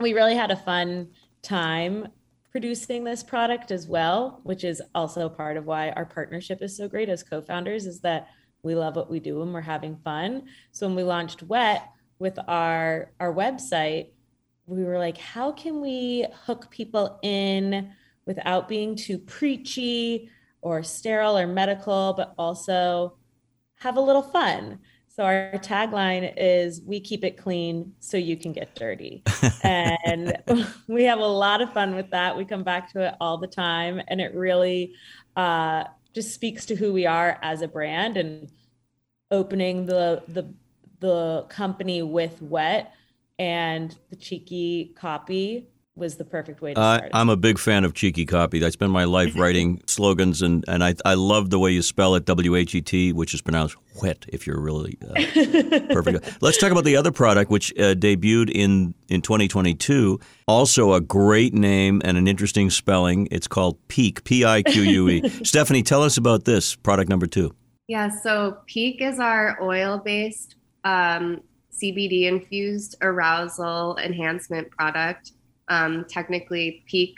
we 0.00 0.14
really 0.14 0.34
had 0.34 0.50
a 0.50 0.56
fun 0.56 1.08
time 1.42 2.08
producing 2.50 3.04
this 3.04 3.22
product 3.22 3.70
as 3.70 3.86
well, 3.86 4.40
which 4.42 4.64
is 4.64 4.82
also 4.94 5.28
part 5.28 5.56
of 5.56 5.66
why 5.66 5.90
our 5.90 6.04
partnership 6.04 6.62
is 6.62 6.76
so 6.76 6.88
great 6.88 7.08
as 7.08 7.22
co-founders 7.22 7.86
is 7.86 8.00
that 8.00 8.28
we 8.62 8.74
love 8.74 8.96
what 8.96 9.10
we 9.10 9.20
do 9.20 9.42
and 9.42 9.54
we're 9.54 9.60
having 9.60 9.96
fun. 9.96 10.44
So 10.72 10.86
when 10.86 10.96
we 10.96 11.02
launched 11.02 11.42
Whet 11.42 11.88
with 12.18 12.38
our 12.48 13.12
our 13.20 13.32
website, 13.32 14.08
we 14.66 14.84
were 14.84 14.98
like, 14.98 15.16
how 15.16 15.52
can 15.52 15.80
we 15.80 16.26
hook 16.44 16.70
people 16.70 17.18
in 17.22 17.92
without 18.26 18.68
being 18.68 18.96
too 18.96 19.18
preachy 19.18 20.30
or 20.62 20.82
sterile 20.82 21.38
or 21.38 21.46
medical, 21.46 22.14
but 22.16 22.34
also 22.38 23.16
have 23.78 23.96
a 23.96 24.00
little 24.00 24.22
fun. 24.22 24.78
So 25.20 25.26
our 25.26 25.52
tagline 25.56 26.32
is 26.38 26.80
we 26.80 26.98
keep 26.98 27.24
it 27.24 27.36
clean 27.36 27.92
so 27.98 28.16
you 28.16 28.38
can 28.38 28.54
get 28.54 28.74
dirty. 28.74 29.22
and 29.62 30.34
we 30.88 31.04
have 31.04 31.18
a 31.18 31.26
lot 31.26 31.60
of 31.60 31.70
fun 31.74 31.94
with 31.94 32.08
that. 32.12 32.38
We 32.38 32.46
come 32.46 32.62
back 32.64 32.90
to 32.94 33.08
it 33.08 33.16
all 33.20 33.36
the 33.36 33.46
time 33.46 34.00
and 34.08 34.18
it 34.18 34.34
really 34.34 34.94
uh, 35.36 35.84
just 36.14 36.32
speaks 36.32 36.64
to 36.64 36.74
who 36.74 36.94
we 36.94 37.04
are 37.04 37.38
as 37.42 37.60
a 37.60 37.68
brand 37.68 38.16
and 38.16 38.50
opening 39.30 39.84
the 39.84 40.22
the 40.28 40.54
the 41.00 41.44
company 41.50 42.00
with 42.00 42.40
Whet 42.40 42.94
and 43.38 43.94
the 44.08 44.16
cheeky 44.16 44.94
copy 44.96 45.68
was 45.96 46.16
the 46.16 46.24
perfect 46.24 46.62
way 46.62 46.72
to 46.72 46.80
uh. 46.80 47.08
I'm 47.12 47.28
a 47.28 47.36
big 47.36 47.58
fan 47.58 47.84
of 47.84 47.94
cheeky 47.94 48.24
copy. 48.24 48.64
I 48.64 48.70
spend 48.70 48.90
my 48.90 49.04
life 49.04 49.34
writing 49.36 49.82
slogans, 49.86 50.42
and, 50.42 50.64
and 50.66 50.82
I, 50.82 50.94
I 51.04 51.14
love 51.14 51.50
the 51.50 51.58
way 51.58 51.72
you 51.72 51.82
spell 51.82 52.14
it, 52.14 52.24
W 52.24 52.56
H 52.56 52.74
E 52.74 52.80
T, 52.80 53.12
which 53.12 53.34
is 53.34 53.42
pronounced 53.42 53.76
wet 54.02 54.24
if 54.28 54.46
you're 54.46 54.60
really 54.60 54.98
uh, 55.02 55.14
perfect. 55.92 56.42
Let's 56.42 56.58
talk 56.58 56.72
about 56.72 56.84
the 56.84 56.96
other 56.96 57.12
product, 57.12 57.50
which 57.50 57.72
uh, 57.78 57.94
debuted 57.94 58.50
in, 58.50 58.94
in 59.08 59.22
2022. 59.22 60.18
Also, 60.46 60.92
a 60.92 61.00
great 61.00 61.54
name 61.54 62.00
and 62.04 62.16
an 62.16 62.26
interesting 62.26 62.70
spelling. 62.70 63.28
It's 63.30 63.48
called 63.48 63.78
Pique, 63.88 64.24
P 64.24 64.44
I 64.44 64.62
Q 64.62 64.82
U 64.82 65.08
E. 65.08 65.28
Stephanie, 65.44 65.82
tell 65.82 66.02
us 66.02 66.16
about 66.16 66.44
this 66.44 66.76
product 66.76 67.08
number 67.08 67.26
two. 67.26 67.54
Yeah, 67.88 68.08
so 68.08 68.58
Pique 68.66 69.02
is 69.02 69.18
our 69.18 69.58
oil 69.62 69.98
based 69.98 70.56
um, 70.84 71.40
CBD 71.72 72.24
infused 72.24 72.96
arousal 73.00 73.96
enhancement 73.98 74.70
product 74.70 75.32
um, 75.70 76.04
technically 76.08 76.82
Pique 76.86 77.16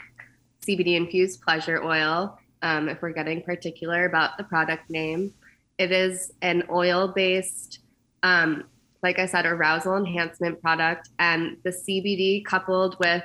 CBD 0.65 0.95
infused 0.95 1.41
pleasure 1.41 1.83
oil, 1.83 2.39
um, 2.61 2.87
if 2.87 3.01
we're 3.01 3.11
getting 3.11 3.41
particular 3.41 4.05
about 4.05 4.37
the 4.37 4.43
product 4.45 4.89
name. 4.89 5.33
It 5.83 5.91
is 5.91 6.31
an 6.41 6.63
oil 6.71 7.09
based, 7.09 7.79
um, 8.23 8.63
like 9.01 9.19
I 9.19 9.25
said, 9.25 9.45
arousal 9.45 9.97
enhancement 9.97 10.61
product. 10.61 11.09
And 11.19 11.57
the 11.65 11.71
CBD 11.71 12.45
coupled 12.45 12.97
with 12.99 13.21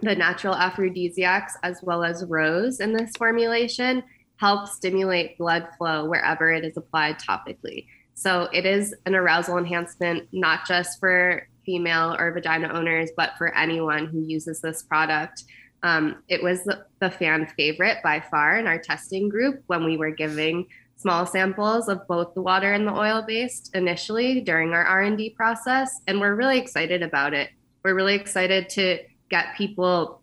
the 0.00 0.16
natural 0.16 0.56
aphrodisiacs 0.56 1.56
as 1.62 1.78
well 1.80 2.02
as 2.02 2.24
rose 2.24 2.80
in 2.80 2.92
this 2.92 3.12
formulation 3.16 4.02
helps 4.38 4.72
stimulate 4.72 5.38
blood 5.38 5.68
flow 5.78 6.04
wherever 6.06 6.52
it 6.52 6.64
is 6.64 6.76
applied 6.76 7.20
topically. 7.20 7.86
So 8.14 8.48
it 8.52 8.66
is 8.66 8.92
an 9.06 9.14
arousal 9.14 9.56
enhancement, 9.56 10.26
not 10.32 10.66
just 10.66 10.98
for 10.98 11.46
female 11.64 12.16
or 12.18 12.32
vagina 12.32 12.72
owners, 12.72 13.10
but 13.16 13.34
for 13.38 13.56
anyone 13.56 14.06
who 14.06 14.18
uses 14.18 14.60
this 14.60 14.82
product. 14.82 15.44
Um, 15.84 16.24
it 16.26 16.42
was 16.42 16.64
the, 16.64 16.86
the 16.98 17.10
fan 17.10 17.46
favorite 17.56 17.98
by 18.02 18.18
far 18.18 18.58
in 18.58 18.66
our 18.66 18.78
testing 18.78 19.28
group 19.28 19.62
when 19.68 19.84
we 19.84 19.96
were 19.96 20.10
giving 20.10 20.66
small 21.02 21.26
samples 21.26 21.88
of 21.88 22.06
both 22.06 22.32
the 22.34 22.40
water 22.40 22.72
and 22.72 22.86
the 22.86 22.92
oil 22.92 23.22
based 23.26 23.74
initially 23.74 24.40
during 24.40 24.72
our 24.72 24.84
r&d 24.84 25.30
process 25.30 26.00
and 26.06 26.20
we're 26.20 26.36
really 26.36 26.58
excited 26.58 27.02
about 27.02 27.34
it 27.34 27.50
we're 27.84 27.94
really 27.94 28.14
excited 28.14 28.68
to 28.68 28.98
get 29.28 29.56
people 29.56 30.22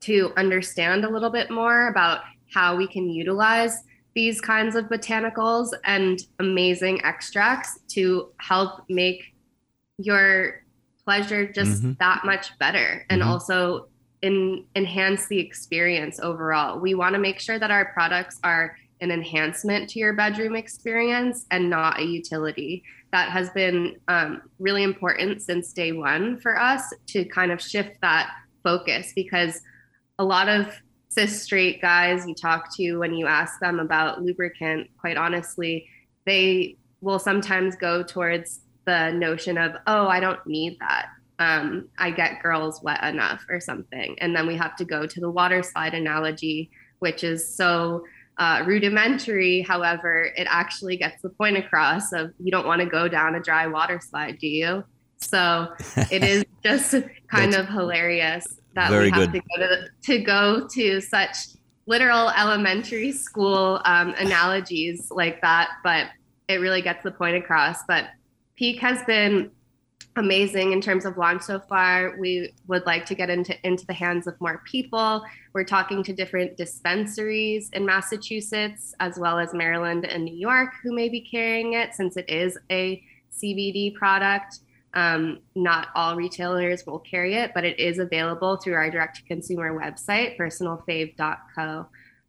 to 0.00 0.32
understand 0.36 1.04
a 1.04 1.10
little 1.10 1.30
bit 1.30 1.50
more 1.50 1.88
about 1.88 2.20
how 2.54 2.76
we 2.76 2.86
can 2.86 3.10
utilize 3.10 3.82
these 4.14 4.40
kinds 4.40 4.76
of 4.76 4.86
botanicals 4.86 5.70
and 5.84 6.20
amazing 6.38 7.04
extracts 7.04 7.80
to 7.88 8.30
help 8.38 8.82
make 8.88 9.34
your 9.98 10.62
pleasure 11.04 11.50
just 11.50 11.82
mm-hmm. 11.82 11.92
that 11.98 12.24
much 12.24 12.56
better 12.58 13.04
and 13.10 13.22
mm-hmm. 13.22 13.30
also 13.30 13.88
in, 14.22 14.64
enhance 14.76 15.26
the 15.28 15.38
experience 15.38 16.20
overall. 16.20 16.78
We 16.78 16.94
want 16.94 17.14
to 17.14 17.18
make 17.18 17.40
sure 17.40 17.58
that 17.58 17.70
our 17.70 17.92
products 17.92 18.38
are 18.44 18.76
an 19.00 19.10
enhancement 19.10 19.88
to 19.90 19.98
your 19.98 20.12
bedroom 20.12 20.56
experience 20.56 21.46
and 21.50 21.70
not 21.70 22.00
a 22.00 22.04
utility. 22.04 22.82
That 23.12 23.30
has 23.30 23.50
been 23.50 23.96
um, 24.08 24.42
really 24.58 24.82
important 24.82 25.42
since 25.42 25.72
day 25.72 25.92
one 25.92 26.38
for 26.40 26.58
us 26.58 26.82
to 27.08 27.24
kind 27.24 27.52
of 27.52 27.60
shift 27.60 28.00
that 28.02 28.30
focus 28.62 29.12
because 29.14 29.60
a 30.18 30.24
lot 30.24 30.48
of 30.48 30.74
cis 31.08 31.42
straight 31.42 31.80
guys 31.80 32.26
you 32.26 32.34
talk 32.34 32.74
to 32.76 32.96
when 32.96 33.14
you 33.14 33.26
ask 33.26 33.58
them 33.60 33.80
about 33.80 34.22
lubricant, 34.22 34.88
quite 35.00 35.16
honestly, 35.16 35.88
they 36.26 36.76
will 37.00 37.18
sometimes 37.18 37.76
go 37.76 38.02
towards 38.02 38.60
the 38.84 39.10
notion 39.12 39.56
of, 39.58 39.72
oh, 39.86 40.08
I 40.08 40.20
don't 40.20 40.44
need 40.46 40.78
that. 40.80 41.06
Um, 41.38 41.88
I 41.98 42.10
get 42.10 42.42
girls 42.42 42.82
wet 42.82 43.02
enough 43.04 43.44
or 43.48 43.60
something. 43.60 44.16
And 44.20 44.34
then 44.34 44.46
we 44.46 44.56
have 44.56 44.76
to 44.76 44.84
go 44.84 45.06
to 45.06 45.20
the 45.20 45.30
water 45.30 45.62
slide 45.62 45.94
analogy, 45.94 46.70
which 46.98 47.22
is 47.22 47.54
so 47.54 48.04
uh, 48.38 48.62
rudimentary. 48.66 49.62
However, 49.62 50.32
it 50.36 50.46
actually 50.48 50.96
gets 50.96 51.20
the 51.22 51.30
point 51.30 51.56
across 51.56 52.12
of 52.12 52.32
you 52.38 52.50
don't 52.50 52.66
want 52.66 52.80
to 52.80 52.86
go 52.86 53.08
down 53.08 53.34
a 53.34 53.40
dry 53.40 53.66
water 53.66 54.00
slide, 54.00 54.38
do 54.38 54.46
you? 54.46 54.84
So 55.18 55.74
it 56.10 56.22
is 56.22 56.44
just 56.64 56.94
kind 57.28 57.54
of 57.54 57.68
hilarious 57.68 58.46
that 58.74 58.90
we 58.90 59.10
have 59.10 59.32
to 59.32 59.40
go 59.40 59.56
to, 59.56 59.88
to 60.04 60.18
go 60.22 60.68
to 60.68 61.00
such 61.00 61.36
literal 61.86 62.30
elementary 62.30 63.10
school 63.12 63.80
um, 63.84 64.14
analogies 64.18 65.10
like 65.10 65.40
that, 65.40 65.70
but 65.82 66.06
it 66.46 66.56
really 66.56 66.82
gets 66.82 67.02
the 67.02 67.10
point 67.10 67.36
across. 67.36 67.82
But 67.88 68.04
Pique 68.56 68.80
has 68.80 69.02
been 69.04 69.50
amazing 70.18 70.72
in 70.72 70.80
terms 70.80 71.04
of 71.04 71.16
launch 71.16 71.42
so 71.42 71.58
far. 71.58 72.16
We 72.18 72.52
would 72.66 72.84
like 72.86 73.06
to 73.06 73.14
get 73.14 73.30
into 73.30 73.56
into 73.66 73.86
the 73.86 73.94
hands 73.94 74.26
of 74.26 74.40
more 74.40 74.62
people. 74.64 75.24
We're 75.52 75.64
talking 75.64 76.02
to 76.04 76.12
different 76.12 76.56
dispensaries 76.56 77.70
in 77.70 77.86
Massachusetts 77.86 78.94
as 79.00 79.18
well 79.18 79.38
as 79.38 79.54
Maryland 79.54 80.04
and 80.04 80.24
New 80.24 80.36
York 80.36 80.74
who 80.82 80.94
may 80.94 81.08
be 81.08 81.20
carrying 81.20 81.72
it 81.72 81.94
since 81.94 82.16
it 82.16 82.28
is 82.28 82.58
a 82.70 83.02
CBD 83.36 83.94
product. 83.94 84.60
Um, 84.94 85.40
not 85.54 85.88
all 85.94 86.16
retailers 86.16 86.84
will 86.86 86.98
carry 86.98 87.34
it, 87.34 87.52
but 87.54 87.64
it 87.64 87.78
is 87.78 87.98
available 87.98 88.56
through 88.56 88.74
our 88.74 88.90
direct 88.90 89.16
to 89.18 89.22
consumer 89.24 89.78
website, 89.78 90.38
personalfav.co. 90.38 91.86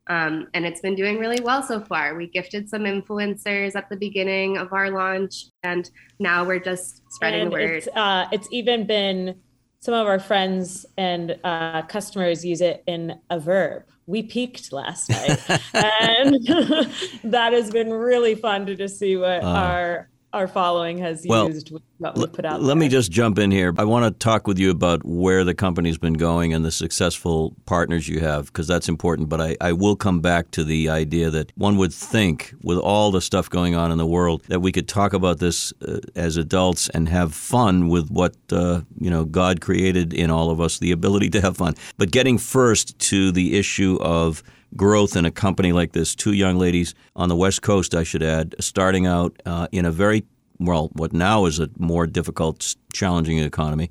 Um, 0.10 0.48
and 0.56 0.66
it's 0.66 0.82
been 0.82 0.96
doing 0.96 1.20
really 1.20 1.40
well 1.42 1.62
so 1.62 1.80
far. 1.80 2.16
We 2.16 2.28
gifted 2.28 2.68
some 2.68 2.82
influencers 2.82 3.76
at 3.76 3.90
the 3.90 3.96
beginning 3.96 4.58
of 4.58 4.74
our 4.74 4.90
launch, 4.90 5.46
and 5.62 5.90
now 6.20 6.44
we're 6.44 6.60
just 6.60 7.04
spreading 7.12 7.42
and 7.42 7.52
the 7.52 7.54
word. 7.54 7.70
It's, 7.70 7.88
uh, 7.96 8.28
it's 8.32 8.48
even 8.52 8.88
been 8.88 9.40
some 9.82 9.94
of 9.94 10.08
our 10.08 10.20
friends 10.20 10.86
and 10.98 11.38
uh, 11.44 11.84
customers 11.84 12.44
use 12.44 12.60
it 12.62 12.84
in 12.88 13.20
a 13.30 13.40
verb. 13.40 13.84
We 14.08 14.24
peaked 14.24 14.74
last 14.74 15.12
night, 15.12 15.40
and 15.74 16.44
that 17.24 17.54
has 17.54 17.70
been 17.70 17.94
really 17.94 18.34
fun 18.34 18.66
to 18.66 18.76
just 18.76 18.98
see 18.98 19.16
what 19.16 19.44
uh, 19.44 19.48
our 19.48 20.10
our 20.34 20.48
following 20.48 20.98
has 21.00 21.26
well, 21.28 21.48
used 21.48 21.72
what 21.98 22.18
we 22.18 22.28
put 22.28 22.46
out. 22.46 22.62
Let 22.62 22.68
there. 22.68 22.76
me 22.76 22.88
just 22.88 23.12
jump 23.12 23.40
in 23.40 23.52
here. 23.52 23.74
I 23.78 23.84
want 23.84 24.06
to 24.06 24.18
talk 24.18 24.48
with 24.48 24.60
you 24.60 24.70
about 24.70 25.04
where 25.04 25.44
the 25.44 25.54
company's 25.54 25.98
been 25.98 26.14
going 26.14 26.54
and 26.54 26.64
the 26.64 26.72
successful 26.72 27.56
partners 27.66 28.08
you 28.08 28.20
have, 28.20 28.48
because 28.48 28.68
that's 28.68 28.88
important. 28.88 29.30
But 29.30 29.42
I, 29.42 29.58
I 29.60 29.74
will 29.74 29.96
come 29.96 30.22
back 30.22 30.52
to 30.52 30.64
the 30.64 30.90
idea 30.90 31.30
that 31.32 31.52
one 31.58 31.78
would 31.78 31.94
think, 31.94 32.54
with 32.62 32.78
all 32.78 33.12
the 33.12 33.22
stuff 33.22 33.50
going 33.50 33.76
on 33.76 33.92
in 33.92 33.98
the 33.98 34.06
world, 34.06 34.44
that 34.48 34.62
we 34.62 34.72
could 34.72 34.88
talk 34.88 35.14
about 35.14 35.40
this 35.40 35.74
uh, 35.88 36.00
as 36.16 36.38
adults 36.38 36.90
and 36.90 37.10
have 37.10 37.34
fun 37.34 37.90
with 37.90 38.10
what 38.10 38.36
uh, 38.52 38.82
you 39.00 39.10
know 39.10 39.26
God 39.26 39.62
created 39.62 40.14
in 40.14 40.30
all 40.30 40.52
of 40.52 40.62
us, 40.62 40.78
the 40.78 40.92
ability 40.92 41.30
to 41.32 41.42
have 41.42 41.58
fun. 41.58 41.76
But 41.98 42.12
getting 42.12 42.38
first 42.38 42.98
to 43.00 43.32
the 43.32 43.58
issue 43.58 43.98
of 44.02 44.44
growth 44.76 45.16
in 45.16 45.26
a 45.26 45.32
company 45.32 45.72
like 45.72 45.94
this. 45.94 46.16
Two 46.16 46.34
young 46.34 46.58
ladies 46.58 46.94
on 47.16 47.30
the 47.30 47.36
West 47.36 47.62
Coast, 47.62 47.96
I 47.96 48.04
should 48.04 48.24
add, 48.24 48.56
starting 48.60 49.06
out 49.06 49.42
uh, 49.46 49.68
in 49.72 49.86
a 49.86 49.92
very, 49.92 50.26
well, 50.60 50.90
what 50.94 51.14
now 51.14 51.46
is 51.46 51.60
a 51.60 51.70
more 51.78 52.08
difficult, 52.08 52.76
challenging 52.94 53.40
economy. 53.40 53.90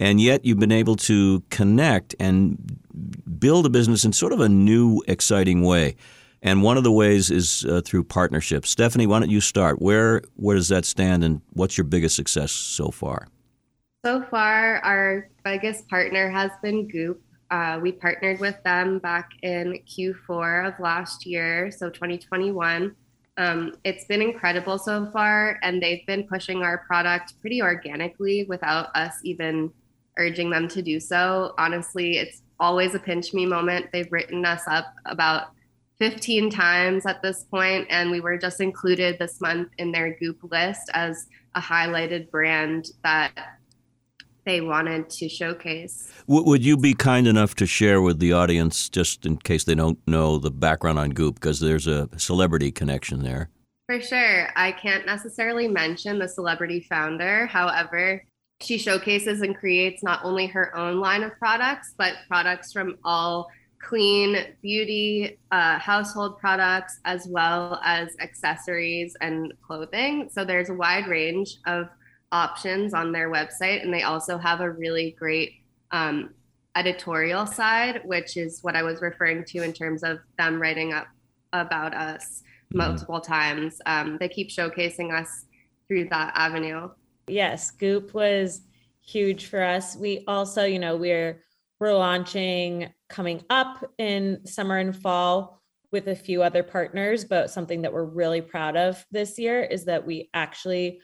And 0.00 0.20
yet 0.20 0.44
you've 0.44 0.58
been 0.58 0.72
able 0.72 0.96
to 0.96 1.42
connect 1.50 2.14
and 2.18 2.58
build 3.38 3.66
a 3.66 3.70
business 3.70 4.04
in 4.04 4.12
sort 4.12 4.32
of 4.32 4.40
a 4.40 4.48
new, 4.48 5.02
exciting 5.06 5.62
way. 5.62 5.96
And 6.42 6.64
one 6.64 6.76
of 6.76 6.82
the 6.82 6.90
ways 6.90 7.30
is 7.30 7.64
uh, 7.64 7.82
through 7.84 8.04
partnerships. 8.04 8.68
Stephanie, 8.68 9.06
why 9.06 9.20
don't 9.20 9.30
you 9.30 9.40
start? 9.40 9.80
Where 9.80 10.22
where 10.34 10.56
does 10.56 10.68
that 10.68 10.84
stand, 10.84 11.22
and 11.22 11.40
what's 11.52 11.78
your 11.78 11.84
biggest 11.84 12.16
success 12.16 12.50
so 12.50 12.90
far? 12.90 13.28
So 14.04 14.22
far, 14.28 14.78
our 14.78 15.28
biggest 15.44 15.88
partner 15.88 16.28
has 16.30 16.50
been 16.60 16.88
Goop. 16.88 17.22
Uh, 17.52 17.78
we 17.82 17.92
partnered 17.92 18.40
with 18.40 18.56
them 18.64 18.98
back 18.98 19.28
in 19.42 19.78
Q4 19.86 20.72
of 20.72 20.80
last 20.80 21.26
year, 21.26 21.70
so 21.70 21.90
2021. 21.90 22.96
Um, 23.36 23.74
it's 23.84 24.06
been 24.06 24.22
incredible 24.22 24.78
so 24.78 25.10
far, 25.12 25.58
and 25.62 25.80
they've 25.82 26.04
been 26.06 26.24
pushing 26.26 26.62
our 26.62 26.78
product 26.78 27.38
pretty 27.42 27.60
organically 27.60 28.44
without 28.44 28.88
us 28.96 29.16
even 29.22 29.70
urging 30.16 30.48
them 30.48 30.66
to 30.68 30.80
do 30.80 30.98
so. 30.98 31.52
Honestly, 31.58 32.16
it's 32.16 32.40
always 32.58 32.94
a 32.94 32.98
pinch 32.98 33.34
me 33.34 33.44
moment. 33.44 33.92
They've 33.92 34.10
written 34.10 34.46
us 34.46 34.62
up 34.66 34.94
about 35.04 35.48
15 35.98 36.48
times 36.48 37.04
at 37.04 37.20
this 37.20 37.44
point, 37.44 37.86
and 37.90 38.10
we 38.10 38.20
were 38.20 38.38
just 38.38 38.62
included 38.62 39.18
this 39.18 39.42
month 39.42 39.68
in 39.76 39.92
their 39.92 40.16
Goop 40.18 40.38
list 40.50 40.90
as 40.94 41.28
a 41.54 41.60
highlighted 41.60 42.30
brand 42.30 42.92
that 43.04 43.58
they 44.44 44.60
wanted 44.60 45.08
to 45.10 45.28
showcase. 45.28 46.12
W- 46.28 46.46
would 46.46 46.64
you 46.64 46.76
be 46.76 46.94
kind 46.94 47.26
enough 47.26 47.54
to 47.56 47.66
share 47.66 48.00
with 48.00 48.18
the 48.18 48.32
audience, 48.32 48.88
just 48.88 49.26
in 49.26 49.36
case 49.38 49.64
they 49.64 49.74
don't 49.74 49.98
know 50.06 50.38
the 50.38 50.50
background 50.50 50.98
on 50.98 51.10
Goop, 51.10 51.36
because 51.36 51.60
there's 51.60 51.86
a 51.86 52.08
celebrity 52.16 52.70
connection 52.70 53.22
there? 53.22 53.50
For 53.86 54.00
sure. 54.00 54.48
I 54.56 54.72
can't 54.72 55.06
necessarily 55.06 55.68
mention 55.68 56.18
the 56.18 56.28
celebrity 56.28 56.86
founder. 56.88 57.46
However, 57.46 58.24
she 58.60 58.78
showcases 58.78 59.42
and 59.42 59.56
creates 59.56 60.02
not 60.02 60.24
only 60.24 60.46
her 60.46 60.74
own 60.76 61.00
line 61.00 61.22
of 61.22 61.32
products, 61.38 61.94
but 61.98 62.14
products 62.28 62.72
from 62.72 62.96
all 63.04 63.48
clean 63.82 64.54
beauty, 64.62 65.38
uh, 65.50 65.78
household 65.78 66.38
products, 66.38 67.00
as 67.04 67.26
well 67.28 67.80
as 67.84 68.14
accessories 68.20 69.16
and 69.20 69.52
clothing. 69.66 70.28
So 70.30 70.44
there's 70.44 70.70
a 70.70 70.74
wide 70.74 71.08
range 71.08 71.58
of 71.66 71.88
options 72.32 72.94
on 72.94 73.12
their 73.12 73.30
website. 73.30 73.82
And 73.82 73.92
they 73.92 74.02
also 74.02 74.38
have 74.38 74.60
a 74.60 74.70
really 74.70 75.14
great 75.18 75.52
um, 75.90 76.30
editorial 76.74 77.46
side, 77.46 78.00
which 78.04 78.36
is 78.36 78.60
what 78.62 78.74
I 78.74 78.82
was 78.82 79.00
referring 79.02 79.44
to 79.46 79.62
in 79.62 79.72
terms 79.72 80.02
of 80.02 80.18
them 80.38 80.60
writing 80.60 80.92
up 80.92 81.06
about 81.52 81.94
us 81.94 82.42
mm-hmm. 82.42 82.78
multiple 82.78 83.20
times. 83.20 83.80
Um, 83.86 84.16
they 84.18 84.28
keep 84.28 84.48
showcasing 84.48 85.12
us 85.12 85.44
through 85.86 86.08
that 86.08 86.32
avenue. 86.34 86.88
Yes, 87.28 87.70
Goop 87.70 88.14
was 88.14 88.62
huge 89.02 89.46
for 89.46 89.62
us. 89.62 89.96
We 89.96 90.24
also, 90.26 90.64
you 90.64 90.78
know, 90.78 90.96
we're 90.96 91.42
we're 91.78 91.94
launching 91.94 92.92
coming 93.08 93.44
up 93.50 93.84
in 93.98 94.46
summer 94.46 94.78
and 94.78 94.96
fall 94.96 95.60
with 95.90 96.06
a 96.08 96.14
few 96.14 96.42
other 96.42 96.62
partners, 96.62 97.24
but 97.24 97.50
something 97.50 97.82
that 97.82 97.92
we're 97.92 98.04
really 98.04 98.40
proud 98.40 98.76
of 98.76 99.04
this 99.10 99.38
year 99.38 99.62
is 99.62 99.84
that 99.84 100.06
we 100.06 100.30
actually 100.32 101.00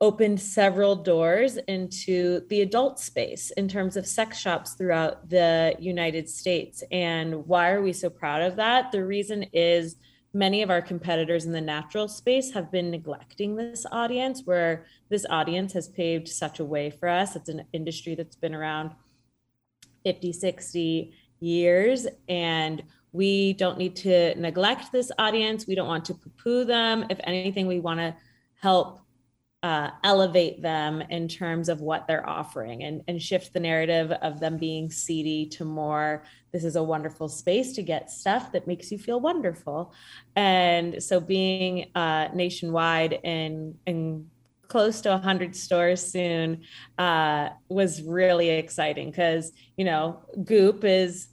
opened 0.00 0.40
several 0.40 0.94
doors 0.94 1.56
into 1.66 2.46
the 2.48 2.60
adult 2.60 3.00
space 3.00 3.50
in 3.52 3.66
terms 3.66 3.96
of 3.96 4.06
sex 4.06 4.38
shops 4.38 4.74
throughout 4.74 5.28
the 5.28 5.74
United 5.80 6.28
States. 6.28 6.84
And 6.92 7.46
why 7.46 7.70
are 7.70 7.82
we 7.82 7.92
so 7.92 8.08
proud 8.08 8.42
of 8.42 8.56
that? 8.56 8.92
The 8.92 9.04
reason 9.04 9.44
is 9.52 9.96
many 10.32 10.62
of 10.62 10.70
our 10.70 10.82
competitors 10.82 11.46
in 11.46 11.52
the 11.52 11.60
natural 11.60 12.06
space 12.06 12.52
have 12.52 12.70
been 12.70 12.92
neglecting 12.92 13.56
this 13.56 13.84
audience, 13.90 14.42
where 14.44 14.86
this 15.08 15.26
audience 15.30 15.72
has 15.72 15.88
paved 15.88 16.28
such 16.28 16.60
a 16.60 16.64
way 16.64 16.90
for 16.90 17.08
us. 17.08 17.34
It's 17.34 17.48
an 17.48 17.64
industry 17.72 18.14
that's 18.14 18.36
been 18.36 18.54
around 18.54 18.92
50, 20.04 20.32
60 20.32 21.12
years. 21.40 22.06
And 22.28 22.84
we 23.10 23.54
don't 23.54 23.78
need 23.78 23.96
to 23.96 24.38
neglect 24.38 24.92
this 24.92 25.10
audience. 25.18 25.66
We 25.66 25.74
don't 25.74 25.88
want 25.88 26.04
to 26.04 26.14
poo 26.14 26.30
poo 26.40 26.64
them. 26.64 27.06
If 27.10 27.18
anything, 27.24 27.66
we 27.66 27.80
want 27.80 27.98
to 27.98 28.14
help 28.60 29.00
uh, 29.62 29.90
elevate 30.04 30.62
them 30.62 31.02
in 31.10 31.26
terms 31.26 31.68
of 31.68 31.80
what 31.80 32.06
they're 32.06 32.28
offering 32.28 32.84
and, 32.84 33.02
and 33.08 33.20
shift 33.20 33.52
the 33.52 33.60
narrative 33.60 34.12
of 34.22 34.38
them 34.38 34.56
being 34.56 34.90
seedy 34.90 35.46
to 35.46 35.64
more 35.64 36.22
this 36.52 36.64
is 36.64 36.76
a 36.76 36.82
wonderful 36.82 37.28
space 37.28 37.72
to 37.74 37.82
get 37.82 38.10
stuff 38.10 38.52
that 38.52 38.66
makes 38.66 38.90
you 38.90 38.98
feel 38.98 39.20
wonderful. 39.20 39.92
And 40.34 41.02
so 41.02 41.20
being 41.20 41.90
uh, 41.94 42.28
nationwide 42.34 43.18
and 43.24 43.74
and 43.86 44.28
close 44.68 45.00
to 45.00 45.08
100 45.08 45.56
stores 45.56 46.04
soon 46.04 46.62
uh, 46.98 47.48
was 47.70 48.02
really 48.02 48.50
exciting 48.50 49.10
because 49.10 49.52
you 49.76 49.84
know 49.84 50.20
goop 50.44 50.84
is 50.84 51.28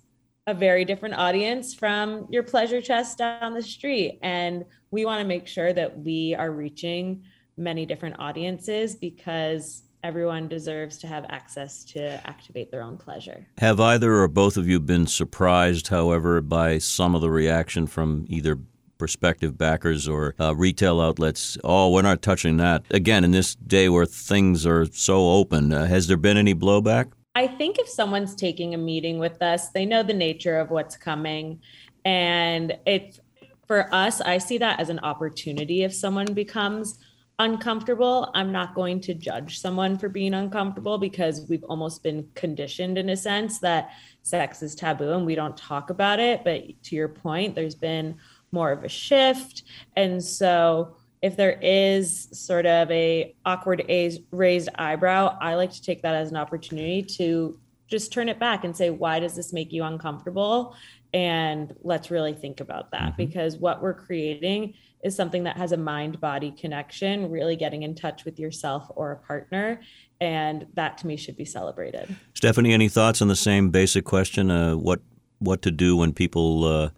a 0.47 0.53
very 0.53 0.85
different 0.85 1.15
audience 1.15 1.73
from 1.73 2.27
your 2.29 2.43
pleasure 2.43 2.79
chest 2.79 3.17
down 3.17 3.53
the 3.53 3.63
street. 3.63 4.19
And 4.21 4.63
we 4.91 5.03
want 5.03 5.21
to 5.21 5.27
make 5.27 5.47
sure 5.47 5.73
that 5.73 5.97
we 5.97 6.35
are 6.37 6.51
reaching 6.51 7.23
many 7.57 7.85
different 7.85 8.15
audiences 8.19 8.95
because 8.95 9.83
everyone 10.03 10.47
deserves 10.47 10.97
to 10.99 11.07
have 11.07 11.25
access 11.29 11.83
to 11.83 11.99
activate 12.27 12.69
their 12.69 12.83
own 12.83 12.97
pleasure. 12.97 13.47
Have 13.57 13.79
either 13.79 14.13
or 14.15 14.27
both 14.27 14.55
of 14.55 14.67
you 14.67 14.79
been 14.79 15.07
surprised, 15.07 15.87
however, 15.87 16.41
by 16.41 16.77
some 16.77 17.15
of 17.15 17.21
the 17.21 17.31
reaction 17.31 17.87
from 17.87 18.25
either 18.29 18.59
prospective 18.97 19.57
backers 19.57 20.07
or 20.07 20.35
uh, 20.39 20.55
retail 20.55 21.01
outlets? 21.01 21.57
Oh, 21.63 21.89
we're 21.89 22.03
not 22.03 22.21
touching 22.21 22.57
that. 22.57 22.83
Again, 22.91 23.23
in 23.23 23.31
this 23.31 23.55
day 23.55 23.89
where 23.89 24.05
things 24.05 24.65
are 24.65 24.85
so 24.85 25.31
open, 25.31 25.73
uh, 25.73 25.85
has 25.85 26.07
there 26.07 26.17
been 26.17 26.37
any 26.37 26.53
blowback? 26.53 27.11
I 27.33 27.47
think 27.47 27.79
if 27.79 27.89
someone's 27.89 28.35
taking 28.35 28.73
a 28.73 28.77
meeting 28.77 29.17
with 29.17 29.41
us, 29.41 29.69
they 29.69 29.85
know 29.85 30.03
the 30.03 30.13
nature 30.13 30.57
of 30.57 30.69
what's 30.69 30.95
coming. 30.95 31.59
And 32.05 32.77
it, 32.85 33.19
for 33.67 33.93
us, 33.93 34.21
I 34.21 34.37
see 34.37 34.57
that 34.59 34.79
as 34.79 34.89
an 34.89 34.99
opportunity 34.99 35.83
if 35.83 35.93
someone 35.93 36.33
becomes 36.33 36.99
uncomfortable, 37.39 38.31
I'm 38.33 38.51
not 38.51 38.75
going 38.75 39.01
to 39.01 39.13
judge 39.13 39.59
someone 39.59 39.97
for 39.97 40.09
being 40.09 40.33
uncomfortable 40.33 40.97
because 40.97 41.45
we've 41.49 41.63
almost 41.65 42.03
been 42.03 42.27
conditioned 42.33 42.97
in 42.97 43.09
a 43.09 43.17
sense 43.17 43.59
that 43.59 43.91
sex 44.23 44.61
is 44.61 44.75
taboo 44.75 45.11
and 45.11 45.25
we 45.25 45.35
don't 45.35 45.57
talk 45.57 45.89
about 45.89 46.19
it. 46.19 46.43
But 46.43 46.81
to 46.83 46.95
your 46.95 47.09
point, 47.09 47.55
there's 47.55 47.75
been 47.75 48.17
more 48.51 48.71
of 48.71 48.83
a 48.83 48.89
shift. 48.89 49.63
And 49.95 50.23
so 50.23 50.95
if 51.21 51.35
there 51.35 51.59
is 51.61 52.29
sort 52.31 52.65
of 52.65 52.89
a 52.91 53.35
awkward 53.45 53.83
raised 54.31 54.69
eyebrow, 54.75 55.37
I 55.41 55.55
like 55.55 55.71
to 55.71 55.81
take 55.81 56.01
that 56.03 56.15
as 56.15 56.31
an 56.31 56.37
opportunity 56.37 57.01
to 57.17 57.59
just 57.87 58.11
turn 58.11 58.29
it 58.29 58.39
back 58.39 58.63
and 58.63 58.75
say, 58.75 58.89
why 58.89 59.19
does 59.19 59.35
this 59.35 59.53
make 59.53 59.71
you 59.71 59.83
uncomfortable? 59.83 60.75
And 61.15 61.73
let's 61.81 62.11
really 62.11 62.33
think 62.33 62.59
about 62.59 62.91
that 62.91 63.13
mm-hmm. 63.13 63.15
because 63.15 63.55
what 63.55 63.81
we're 63.81 63.93
creating 63.93 64.73
is 65.01 65.15
something 65.15 65.45
that 65.45 65.55
has 65.55 65.71
a 65.71 65.77
mind 65.77 66.19
body 66.19 66.51
connection, 66.51 67.31
really 67.31 67.55
getting 67.55 67.83
in 67.83 67.95
touch 67.95 68.25
with 68.25 68.37
yourself 68.37 68.91
or 68.97 69.13
a 69.13 69.15
partner. 69.15 69.79
And 70.19 70.67
that 70.73 70.97
to 70.99 71.07
me 71.07 71.15
should 71.15 71.37
be 71.37 71.45
celebrated. 71.45 72.13
Stephanie, 72.33 72.73
any 72.73 72.89
thoughts 72.89 73.21
on 73.21 73.29
the 73.29 73.35
same 73.37 73.69
basic 73.69 74.03
question? 74.03 74.51
Uh, 74.51 74.75
what 74.75 74.99
what 75.39 75.61
to 75.61 75.71
do 75.71 75.95
when 75.95 76.11
people 76.11 76.65
uh, 76.65 76.89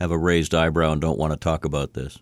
have 0.00 0.10
a 0.10 0.18
raised 0.18 0.54
eyebrow 0.54 0.92
and 0.92 1.00
don't 1.02 1.18
want 1.18 1.34
to 1.34 1.36
talk 1.36 1.66
about 1.66 1.92
this? 1.92 2.18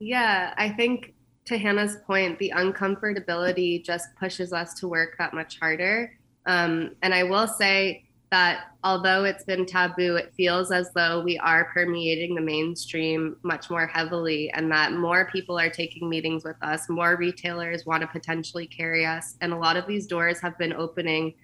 Yeah, 0.00 0.54
I 0.56 0.70
think 0.70 1.14
to 1.44 1.56
Hannah's 1.56 1.98
point, 2.04 2.40
the 2.40 2.52
uncomfortability 2.56 3.84
just 3.84 4.08
pushes 4.18 4.52
us 4.52 4.74
to 4.74 4.88
work 4.88 5.14
that 5.18 5.34
much 5.34 5.60
harder. 5.60 6.18
Um, 6.46 6.96
and 7.00 7.14
I 7.14 7.22
will 7.22 7.46
say, 7.46 8.04
that 8.34 8.72
although 8.82 9.22
it's 9.22 9.44
been 9.44 9.64
taboo, 9.64 10.16
it 10.16 10.32
feels 10.36 10.72
as 10.72 10.90
though 10.92 11.22
we 11.22 11.38
are 11.38 11.70
permeating 11.72 12.34
the 12.34 12.40
mainstream 12.40 13.36
much 13.44 13.70
more 13.70 13.86
heavily, 13.86 14.50
and 14.54 14.72
that 14.72 14.92
more 14.92 15.30
people 15.30 15.56
are 15.56 15.70
taking 15.70 16.08
meetings 16.08 16.42
with 16.42 16.56
us, 16.60 16.88
more 16.88 17.14
retailers 17.16 17.86
want 17.86 18.00
to 18.00 18.08
potentially 18.08 18.66
carry 18.66 19.06
us. 19.06 19.36
And 19.40 19.52
a 19.52 19.56
lot 19.56 19.76
of 19.76 19.86
these 19.86 20.08
doors 20.08 20.40
have 20.40 20.58
been 20.58 20.72
opening 20.72 21.34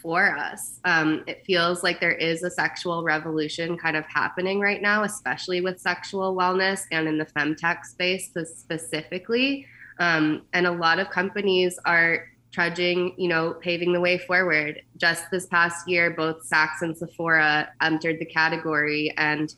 for 0.00 0.34
us. 0.38 0.80
Um, 0.84 1.24
it 1.26 1.44
feels 1.44 1.82
like 1.82 2.00
there 2.00 2.12
is 2.12 2.42
a 2.42 2.50
sexual 2.50 3.04
revolution 3.04 3.76
kind 3.76 3.94
of 3.94 4.06
happening 4.06 4.60
right 4.60 4.80
now, 4.80 5.02
especially 5.02 5.60
with 5.60 5.78
sexual 5.78 6.34
wellness 6.34 6.84
and 6.90 7.06
in 7.06 7.18
the 7.18 7.26
femtech 7.26 7.84
space 7.84 8.30
specifically. 8.32 9.66
Um, 9.98 10.46
and 10.54 10.66
a 10.66 10.72
lot 10.72 11.00
of 11.00 11.10
companies 11.10 11.78
are 11.84 12.24
trudging, 12.52 13.14
you 13.16 13.28
know, 13.28 13.54
paving 13.60 13.92
the 13.92 14.00
way 14.00 14.18
forward. 14.18 14.80
Just 14.96 15.30
this 15.30 15.46
past 15.46 15.88
year, 15.88 16.10
both 16.10 16.48
Saks 16.48 16.82
and 16.82 16.96
Sephora 16.96 17.70
entered 17.80 18.18
the 18.18 18.26
category, 18.26 19.12
and 19.16 19.54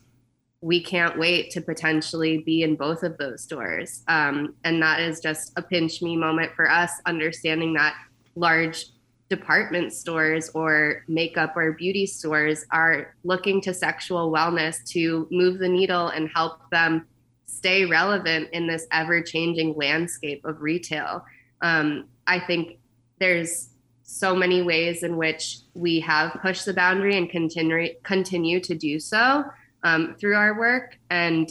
we 0.61 0.81
can't 0.81 1.17
wait 1.17 1.49
to 1.51 1.61
potentially 1.61 2.39
be 2.39 2.63
in 2.63 2.75
both 2.75 3.03
of 3.03 3.17
those 3.17 3.41
stores. 3.41 4.03
Um, 4.07 4.55
and 4.63 4.81
that 4.81 4.99
is 4.99 5.19
just 5.19 5.53
a 5.57 5.61
pinch 5.61 6.01
me 6.01 6.15
moment 6.15 6.51
for 6.55 6.69
us, 6.69 6.91
understanding 7.05 7.73
that 7.73 7.95
large 8.35 8.87
department 9.29 9.93
stores 9.93 10.49
or 10.49 11.03
makeup 11.07 11.55
or 11.55 11.71
beauty 11.71 12.05
stores 12.05 12.65
are 12.71 13.15
looking 13.23 13.61
to 13.61 13.73
sexual 13.73 14.29
wellness 14.29 14.83
to 14.89 15.25
move 15.31 15.57
the 15.57 15.69
needle 15.69 16.09
and 16.09 16.29
help 16.35 16.69
them 16.69 17.07
stay 17.45 17.85
relevant 17.85 18.49
in 18.51 18.67
this 18.67 18.85
ever 18.91 19.21
changing 19.21 19.73
landscape 19.75 20.43
of 20.43 20.61
retail. 20.61 21.23
Um, 21.61 22.09
I 22.27 22.39
think 22.39 22.77
there's 23.21 23.69
so 24.01 24.35
many 24.35 24.63
ways 24.63 25.03
in 25.03 25.15
which 25.15 25.59
we 25.75 25.99
have 25.99 26.37
pushed 26.41 26.65
the 26.65 26.73
boundary 26.73 27.15
and 27.15 27.29
continue 27.29 27.93
continue 28.03 28.59
to 28.59 28.75
do 28.75 28.99
so 28.99 29.45
um, 29.83 30.15
through 30.19 30.35
our 30.35 30.57
work. 30.57 30.97
And 31.11 31.49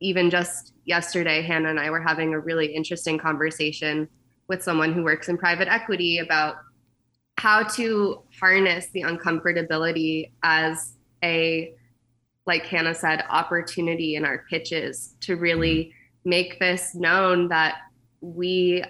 even 0.00 0.28
just 0.28 0.74
yesterday, 0.84 1.40
Hannah 1.40 1.70
and 1.70 1.78
I 1.78 1.88
were 1.90 2.02
having 2.02 2.34
a 2.34 2.40
really 2.40 2.66
interesting 2.66 3.16
conversation 3.16 4.08
with 4.48 4.62
someone 4.62 4.92
who 4.92 5.04
works 5.04 5.28
in 5.28 5.38
private 5.38 5.68
equity 5.68 6.18
about 6.18 6.56
how 7.38 7.62
to 7.62 8.22
harness 8.38 8.88
the 8.88 9.02
uncomfortability 9.02 10.32
as 10.42 10.96
a 11.22 11.72
like 12.44 12.66
Hannah 12.66 12.94
said, 12.94 13.24
opportunity 13.30 14.16
in 14.16 14.24
our 14.24 14.44
pitches 14.50 15.14
to 15.20 15.36
really 15.36 15.94
make 16.24 16.58
this 16.58 16.94
known 16.94 17.48
that 17.48 17.76
we 18.20 18.84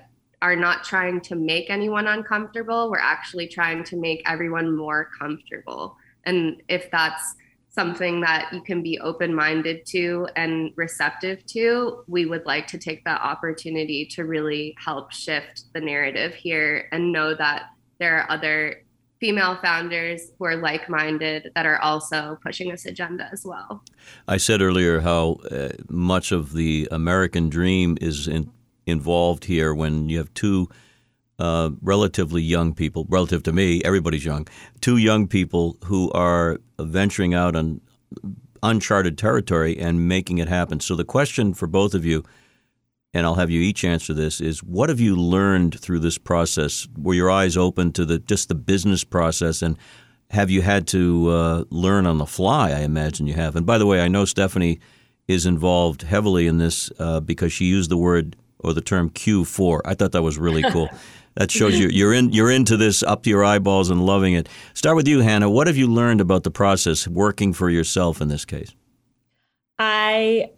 are 0.44 0.54
not 0.54 0.85
trying 0.85 1.22
to 1.22 1.35
make 1.35 1.70
anyone 1.70 2.07
uncomfortable. 2.07 2.90
We're 2.90 2.98
actually 2.98 3.48
trying 3.48 3.83
to 3.85 3.96
make 3.96 4.20
everyone 4.26 4.76
more 4.76 5.09
comfortable. 5.18 5.96
And 6.24 6.62
if 6.68 6.90
that's 6.90 7.35
something 7.70 8.20
that 8.20 8.52
you 8.52 8.61
can 8.61 8.83
be 8.83 9.00
open 9.00 9.35
minded 9.35 9.87
to 9.87 10.28
and 10.37 10.70
receptive 10.76 11.46
to, 11.46 12.04
we 12.09 12.26
would 12.26 12.44
like 12.44 12.66
to 12.66 12.78
take 12.78 13.02
that 13.04 13.22
opportunity 13.22 14.04
to 14.04 14.26
really 14.26 14.76
help 14.78 15.12
shift 15.12 15.64
the 15.72 15.80
narrative 15.80 16.35
here 16.35 16.90
and 16.92 17.11
know 17.11 17.35
that 17.35 17.70
there 17.98 18.18
are 18.18 18.30
other 18.30 18.83
female 19.20 19.57
founders 19.62 20.33
who 20.38 20.44
are 20.44 20.57
like 20.57 20.90
minded 20.90 21.50
that 21.54 21.64
are 21.64 21.80
also 21.80 22.38
pushing 22.44 22.68
this 22.68 22.85
agenda 22.85 23.30
as 23.33 23.46
well. 23.46 23.83
I 24.28 24.37
said 24.37 24.61
earlier 24.61 25.00
how 25.00 25.38
uh, 25.50 25.70
much 25.88 26.33
of 26.33 26.52
the 26.52 26.87
American 26.90 27.48
dream 27.48 27.96
is 28.02 28.28
in, 28.28 28.50
involved 28.86 29.44
here 29.44 29.74
when 29.74 30.08
you 30.08 30.18
have 30.18 30.32
two. 30.34 30.68
Uh, 31.36 31.70
relatively 31.82 32.40
young 32.40 32.72
people, 32.72 33.06
relative 33.08 33.42
to 33.42 33.52
me, 33.52 33.82
everybody's 33.84 34.24
young. 34.24 34.46
Two 34.80 34.98
young 34.98 35.26
people 35.26 35.76
who 35.86 36.08
are 36.12 36.60
venturing 36.78 37.34
out 37.34 37.56
on 37.56 37.80
uncharted 38.62 39.18
territory 39.18 39.76
and 39.76 40.06
making 40.06 40.38
it 40.38 40.46
happen. 40.46 40.78
So 40.78 40.94
the 40.94 41.04
question 41.04 41.52
for 41.52 41.66
both 41.66 41.92
of 41.92 42.04
you 42.04 42.22
and 43.14 43.24
I'll 43.24 43.36
have 43.36 43.50
you 43.50 43.60
each 43.60 43.84
answer 43.84 44.12
this, 44.12 44.40
is 44.40 44.62
what 44.62 44.88
have 44.88 44.98
you 44.98 45.14
learned 45.14 45.78
through 45.78 46.00
this 46.00 46.18
process? 46.18 46.88
Were 46.98 47.14
your 47.14 47.30
eyes 47.30 47.56
open 47.56 47.92
to 47.92 48.04
the 48.04 48.18
just 48.18 48.48
the 48.48 48.56
business 48.56 49.04
process, 49.04 49.62
and 49.62 49.78
have 50.30 50.50
you 50.50 50.62
had 50.62 50.88
to 50.88 51.30
uh, 51.30 51.64
learn 51.70 52.06
on 52.06 52.18
the 52.18 52.26
fly? 52.26 52.72
I 52.72 52.80
imagine 52.80 53.28
you 53.28 53.34
have. 53.34 53.54
And 53.54 53.64
by 53.64 53.78
the 53.78 53.86
way, 53.86 54.00
I 54.00 54.08
know 54.08 54.24
Stephanie 54.24 54.80
is 55.28 55.46
involved 55.46 56.02
heavily 56.02 56.48
in 56.48 56.58
this 56.58 56.90
uh, 56.98 57.20
because 57.20 57.52
she 57.52 57.66
used 57.66 57.88
the 57.88 57.96
word 57.96 58.34
or 58.64 58.72
the 58.72 58.81
term 58.81 59.11
Q4. 59.11 59.81
I 59.85 59.94
thought 59.94 60.12
that 60.12 60.22
was 60.22 60.38
really 60.38 60.62
cool. 60.70 60.88
that 61.35 61.50
shows 61.50 61.79
you 61.79 61.88
you're 61.88 62.12
in 62.12 62.33
you're 62.33 62.50
into 62.50 62.77
this 62.77 63.03
up 63.03 63.22
to 63.24 63.31
your 63.31 63.44
eyeballs 63.44 63.90
and 63.90 64.05
loving 64.05 64.35
it. 64.35 64.48
Start 64.72 64.96
with 64.96 65.09
you, 65.09 65.20
Hannah. 65.20 65.50
What 65.50 65.66
have 65.66 65.77
you 65.77 65.87
learned 65.87 66.20
about 66.20 66.44
the 66.44 66.50
process 66.50 67.07
working 67.09 67.53
for 67.53 67.70
yourself 67.70 68.20
in 68.20 68.29
this 68.29 68.44
case? 68.44 68.74
I 69.79 70.50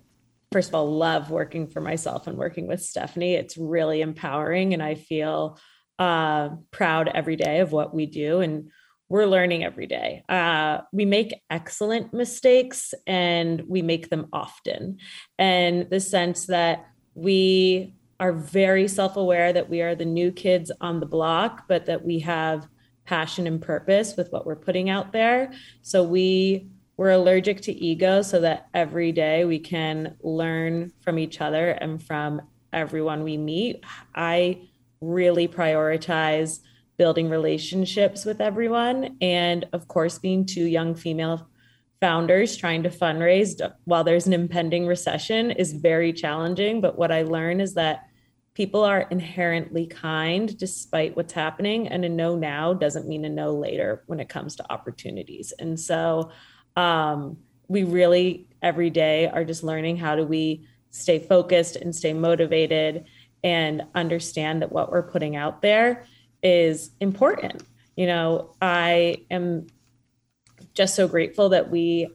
first 0.53 0.69
of 0.69 0.75
all, 0.75 0.91
love 0.91 1.31
working 1.31 1.67
for 1.67 1.81
myself 1.81 2.27
and 2.27 2.39
working 2.39 2.67
with 2.67 2.83
Stephanie. 2.83 3.35
It's 3.35 3.57
really 3.57 4.01
empowering, 4.01 4.75
and 4.75 4.83
I 4.83 4.95
feel 4.95 5.59
uh, 5.99 6.51
proud 6.71 7.09
every 7.09 7.37
day 7.37 7.61
of 7.61 7.73
what 7.73 7.95
we 7.95 8.07
do. 8.07 8.41
And 8.41 8.71
we're 9.09 9.27
learning 9.27 9.65
every 9.65 9.87
day. 9.87 10.25
Uh, 10.29 10.81
we 10.93 11.05
make 11.05 11.35
excellent 11.49 12.13
mistakes 12.13 12.93
and 13.07 13.63
we 13.69 13.83
make 13.83 14.11
them 14.11 14.27
often. 14.33 14.99
And 15.39 15.89
the 15.89 16.01
sense 16.01 16.47
that 16.47 16.87
we 17.15 17.95
are 18.19 18.33
very 18.33 18.89
self 18.89 19.17
aware 19.17 19.53
that 19.53 19.69
we 19.69 19.83
are 19.83 19.95
the 19.95 20.05
new 20.05 20.33
kids 20.33 20.71
on 20.81 21.01
the 21.01 21.07
block, 21.07 21.67
but 21.69 21.87
that 21.87 22.05
we 22.05 22.21
have 22.21 22.67
passion 23.05 23.47
and 23.47 23.63
purpose 23.63 24.17
with 24.17 24.31
what 24.33 24.47
we're 24.47 24.57
putting 24.57 24.91
out 24.91 25.13
there. 25.13 25.53
So 25.83 26.03
we 26.03 26.69
we're 26.97 27.11
allergic 27.11 27.61
to 27.61 27.73
ego 27.73 28.23
so 28.23 28.41
that 28.41 28.69
every 28.73 29.13
day 29.13 29.45
we 29.45 29.59
can 29.59 30.17
learn 30.23 30.93
from 31.03 31.19
each 31.19 31.43
other 31.43 31.73
and 31.73 32.03
from 32.03 32.41
everyone 32.73 33.23
we 33.23 33.37
meet. 33.37 33.85
I 34.15 34.63
really 35.03 35.47
prioritize 35.47 36.61
building 36.97 37.29
relationships 37.29 38.25
with 38.25 38.41
everyone. 38.41 39.19
And 39.21 39.67
of 39.75 39.89
course, 39.89 40.19
being 40.19 40.47
two 40.47 40.65
young 40.65 40.95
female 40.95 41.49
founders 42.01 42.57
trying 42.57 42.83
to 42.83 42.91
fundraise 42.91 43.61
while 43.85 44.05
there's 44.05 44.27
an 44.27 44.33
impending 44.33 44.87
recession 44.87 45.51
is 45.51 45.73
very 45.73 46.13
challenging. 46.13 46.81
But 46.81 46.99
what 46.99 47.11
I 47.11 47.23
learn 47.23 47.61
is 47.61 47.75
that 47.75 48.09
people 48.55 48.85
are 48.85 49.03
inherently 49.11 49.87
kind 49.87 50.57
despite 50.59 51.17
what's 51.17 51.33
happening. 51.33 51.89
And 51.89 52.05
a 52.05 52.09
no 52.09 52.37
now 52.37 52.73
doesn't 52.75 53.07
mean 53.07 53.25
a 53.25 53.29
no 53.29 53.55
later 53.55 54.03
when 54.07 54.21
it 54.21 54.29
comes 54.29 54.57
to 54.57 54.73
opportunities. 54.73 55.53
And 55.59 55.79
so 55.79 56.31
um, 56.75 57.39
we 57.69 57.85
really 57.85 58.49
every 58.63 58.91
day 58.91 59.29
are 59.29 59.45
just 59.45 59.63
learning 59.63 59.97
how 59.97 60.17
do 60.17 60.25
we 60.25 60.67
stay 60.91 61.19
focused 61.19 61.77
and 61.77 61.95
stay 61.95 62.13
motivated 62.13 63.05
and 63.45 63.83
understand 63.95 64.63
that 64.63 64.73
what 64.73 64.91
we're 64.91 65.11
putting 65.11 65.37
out 65.37 65.61
there 65.63 66.07
is 66.43 66.91
important. 67.01 67.63
You 67.97 68.07
know, 68.07 68.55
I 68.61 69.25
am 69.31 69.67
just 70.77 70.95
so 70.95 71.09
grateful 71.09 71.49
that 71.49 71.71
we 71.71 72.09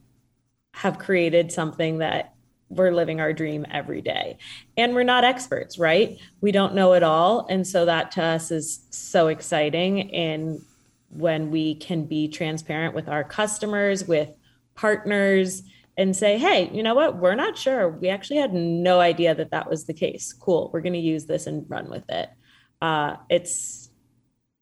have 0.73 0.99
created 0.99 1.51
something 1.51 1.97
that 1.97 2.33
we're 2.69 2.91
living 2.91 3.19
our 3.19 3.33
dream 3.33 3.65
every 3.69 4.01
day. 4.01 4.37
And 4.77 4.95
we're 4.95 5.03
not 5.03 5.25
experts, 5.25 5.77
right? 5.77 6.17
We 6.39 6.53
don't 6.53 6.73
know 6.73 6.93
it 6.93 7.03
all. 7.03 7.45
And 7.49 7.67
so 7.67 7.85
that 7.85 8.11
to 8.11 8.23
us 8.23 8.49
is 8.49 8.85
so 8.91 9.27
exciting. 9.27 10.13
And 10.13 10.61
when 11.09 11.51
we 11.51 11.75
can 11.75 12.05
be 12.05 12.29
transparent 12.29 12.95
with 12.95 13.09
our 13.09 13.25
customers, 13.25 14.07
with 14.07 14.29
partners 14.75 15.63
and 15.97 16.15
say, 16.15 16.37
hey, 16.37 16.69
you 16.71 16.81
know 16.81 16.95
what? 16.95 17.17
We're 17.17 17.35
not 17.35 17.57
sure. 17.57 17.89
We 17.89 18.07
actually 18.07 18.37
had 18.37 18.53
no 18.53 19.01
idea 19.01 19.35
that 19.35 19.51
that 19.51 19.69
was 19.69 19.83
the 19.83 19.93
case. 19.93 20.31
Cool. 20.31 20.69
We're 20.71 20.79
going 20.79 20.93
to 20.93 20.99
use 20.99 21.25
this 21.25 21.47
and 21.47 21.69
run 21.69 21.89
with 21.89 22.09
it. 22.09 22.29
Uh, 22.81 23.17
it's 23.29 23.80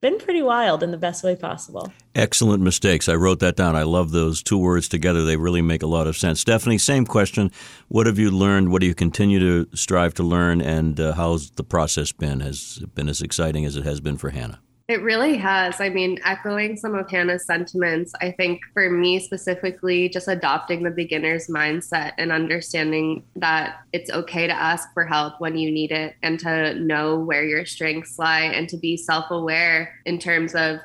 been 0.02 0.18
pretty 0.18 0.42
wild 0.42 0.82
in 0.82 0.92
the 0.92 0.98
best 0.98 1.24
way 1.24 1.36
possible. 1.36 1.92
Excellent 2.16 2.64
mistakes. 2.64 3.10
I 3.10 3.16
wrote 3.16 3.40
that 3.40 3.56
down. 3.56 3.76
I 3.76 3.84
love 3.84 4.12
those 4.12 4.42
two 4.42 4.58
words 4.58 4.88
together. 4.88 5.24
They 5.24 5.36
really 5.36 5.62
make 5.62 5.84
a 5.84 5.88
lot 5.88 6.08
of 6.08 6.18
sense. 6.18 6.40
Stephanie, 6.40 6.78
same 6.78 7.06
question. 7.06 7.52
What 7.88 8.08
have 8.08 8.18
you 8.18 8.32
learned? 8.32 8.72
What 8.72 8.82
do 8.82 8.88
you 8.88 8.96
continue 8.96 9.40
to 9.40 9.76
strive 9.76 10.14
to 10.16 10.24
learn? 10.24 10.62
And 10.62 11.00
uh, 11.00 11.14
how's 11.14 11.52
the 11.52 11.64
process 11.64 12.12
been? 12.12 12.40
Has 12.40 12.80
it 12.82 12.96
been 12.96 13.10
as 13.10 13.22
exciting 13.22 13.66
as 13.66 13.76
it 13.76 13.84
has 13.84 14.00
been 14.00 14.18
for 14.18 14.30
Hannah? 14.30 14.60
It 14.90 15.04
really 15.04 15.38
has. 15.38 15.80
I 15.80 15.90
mean, 15.90 16.18
echoing 16.26 16.76
some 16.76 16.96
of 16.96 17.08
Hannah's 17.12 17.46
sentiments, 17.46 18.12
I 18.22 18.32
think 18.32 18.62
for 18.74 18.90
me 18.90 19.20
specifically, 19.20 20.10
just 20.10 20.28
adopting 20.28 20.82
the 20.82 20.90
beginner's 20.90 21.46
mindset 21.46 22.14
and 22.18 22.32
understanding 22.32 23.24
that 23.36 23.82
it's 23.94 24.10
okay 24.10 24.48
to 24.48 24.54
ask 24.54 24.92
for 24.96 25.06
help 25.06 25.40
when 25.40 25.56
you 25.56 25.70
need 25.70 25.92
it 25.92 26.16
and 26.24 26.40
to 26.40 26.74
know 26.74 27.20
where 27.20 27.46
your 27.46 27.68
strengths 27.68 28.18
lie 28.18 28.46
and 28.46 28.68
to 28.70 28.78
be 28.78 28.98
self 28.98 29.30
aware 29.30 29.94
in 30.08 30.18
terms 30.18 30.56
of 30.56 30.80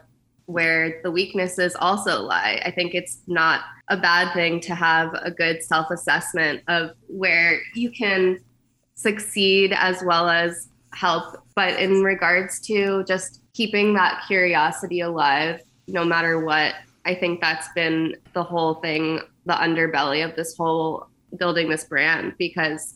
where 0.44 1.00
the 1.02 1.10
weaknesses 1.10 1.74
also 1.74 2.20
lie. 2.20 2.60
I 2.62 2.72
think 2.72 2.92
it's 2.94 3.22
not 3.26 3.62
a 3.88 3.96
bad 3.96 4.34
thing 4.34 4.60
to 4.60 4.74
have 4.74 5.14
a 5.14 5.30
good 5.30 5.62
self 5.62 5.90
assessment 5.90 6.60
of 6.68 6.90
where 7.06 7.58
you 7.74 7.90
can 7.90 8.38
succeed 8.96 9.72
as 9.74 10.02
well 10.04 10.28
as 10.28 10.68
help. 10.92 11.38
But 11.56 11.80
in 11.80 12.02
regards 12.02 12.60
to 12.66 13.02
just 13.04 13.40
keeping 13.54 13.94
that 13.94 14.22
curiosity 14.26 15.00
alive 15.00 15.60
no 15.88 16.04
matter 16.04 16.44
what. 16.44 16.74
I 17.06 17.14
think 17.14 17.40
that's 17.40 17.68
been 17.74 18.16
the 18.32 18.42
whole 18.42 18.74
thing, 18.76 19.20
the 19.46 19.54
underbelly 19.54 20.24
of 20.24 20.36
this 20.36 20.56
whole 20.56 21.08
building 21.38 21.68
this 21.68 21.84
brand 21.84 22.34
because 22.38 22.94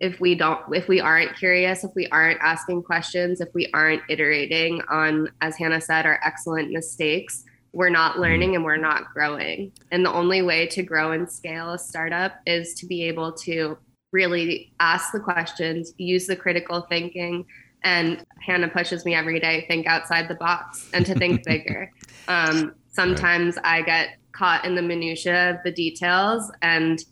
if 0.00 0.18
we 0.18 0.34
don't 0.34 0.60
if 0.74 0.88
we 0.88 1.00
aren't 1.00 1.36
curious 1.36 1.84
if 1.84 1.90
we 1.94 2.06
aren't 2.08 2.40
asking 2.40 2.82
questions 2.82 3.40
if 3.40 3.48
we 3.54 3.68
aren't 3.74 4.02
iterating 4.08 4.80
on 4.88 5.28
as 5.40 5.56
hannah 5.56 5.80
said 5.80 6.06
our 6.06 6.20
excellent 6.24 6.70
mistakes 6.70 7.44
we're 7.72 7.90
not 7.90 8.12
mm-hmm. 8.12 8.22
learning 8.22 8.54
and 8.54 8.64
we're 8.64 8.76
not 8.76 9.12
growing 9.12 9.70
and 9.90 10.04
the 10.04 10.12
only 10.12 10.42
way 10.42 10.66
to 10.66 10.82
grow 10.82 11.12
and 11.12 11.30
scale 11.30 11.72
a 11.72 11.78
startup 11.78 12.34
is 12.46 12.74
to 12.74 12.86
be 12.86 13.02
able 13.04 13.32
to 13.32 13.76
really 14.12 14.72
ask 14.80 15.12
the 15.12 15.20
questions 15.20 15.92
use 15.98 16.26
the 16.26 16.36
critical 16.36 16.82
thinking 16.88 17.44
and 17.82 18.24
Hannah 18.40 18.68
pushes 18.68 19.04
me 19.04 19.14
every 19.14 19.40
day 19.40 19.64
think 19.68 19.86
outside 19.86 20.28
the 20.28 20.34
box 20.34 20.88
and 20.92 21.04
to 21.06 21.14
think 21.14 21.44
bigger. 21.46 21.90
Um, 22.28 22.74
sometimes. 22.88 23.56
I 23.64 23.82
get 23.82 24.18
caught 24.32 24.64
in 24.64 24.74
the 24.74 24.82
minutia 24.82 25.50
of 25.50 25.56
the 25.64 25.72
details 25.72 26.50
and 26.62 27.02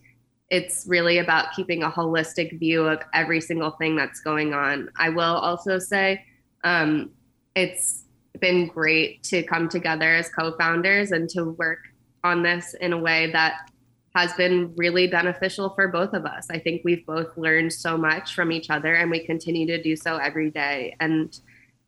it's 0.50 0.86
really 0.88 1.18
about 1.18 1.52
keeping 1.54 1.82
a 1.82 1.90
holistic 1.90 2.58
view 2.58 2.86
of 2.86 3.00
every 3.12 3.40
single 3.40 3.72
thing 3.72 3.96
that's 3.96 4.20
going 4.20 4.54
on. 4.54 4.88
I 4.96 5.10
will 5.10 5.22
also 5.22 5.78
say 5.78 6.24
um, 6.64 7.10
it's 7.54 8.04
been 8.40 8.66
great 8.68 9.22
to 9.24 9.42
come 9.42 9.68
together 9.68 10.14
as 10.14 10.30
co-founders 10.30 11.12
and 11.12 11.28
to 11.30 11.50
work 11.58 11.80
on 12.24 12.42
this 12.42 12.74
in 12.80 12.92
a 12.92 12.98
way 12.98 13.30
that 13.32 13.70
has 14.14 14.32
been 14.34 14.72
really 14.76 15.06
beneficial 15.06 15.70
for 15.70 15.88
both 15.88 16.12
of 16.14 16.24
us. 16.24 16.48
I 16.50 16.58
think 16.58 16.82
we've 16.84 17.04
both 17.06 17.36
learned 17.36 17.72
so 17.72 17.96
much 17.96 18.34
from 18.34 18.50
each 18.50 18.70
other 18.70 18.94
and 18.94 19.10
we 19.10 19.24
continue 19.24 19.66
to 19.66 19.82
do 19.82 19.96
so 19.96 20.16
every 20.16 20.50
day. 20.50 20.96
And 21.00 21.38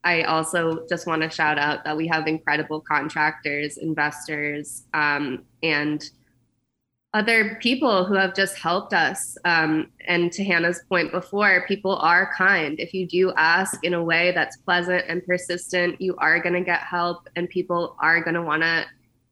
I 0.04 0.22
also 0.22 0.86
just 0.88 1.06
want 1.06 1.22
to 1.22 1.30
shout 1.30 1.58
out 1.58 1.84
that 1.84 1.96
we 1.96 2.06
have 2.08 2.26
incredible 2.26 2.80
contractors, 2.80 3.78
investors, 3.78 4.84
um, 4.94 5.44
and 5.62 6.08
other 7.12 7.58
people 7.60 8.04
who 8.04 8.14
have 8.14 8.34
just 8.34 8.56
helped 8.56 8.94
us. 8.94 9.36
Um, 9.44 9.90
and 10.06 10.30
to 10.32 10.44
Hannah's 10.44 10.80
point 10.88 11.10
before, 11.10 11.64
people 11.66 11.96
are 11.96 12.32
kind. 12.36 12.78
If 12.78 12.94
you 12.94 13.06
do 13.06 13.32
ask 13.36 13.82
in 13.84 13.94
a 13.94 14.02
way 14.02 14.32
that's 14.32 14.56
pleasant 14.58 15.04
and 15.08 15.24
persistent, 15.26 16.00
you 16.00 16.14
are 16.18 16.40
going 16.40 16.54
to 16.54 16.60
get 16.60 16.80
help, 16.80 17.28
and 17.34 17.48
people 17.48 17.96
are 18.00 18.22
going 18.22 18.34
to 18.34 18.42
want 18.42 18.62
to 18.62 18.86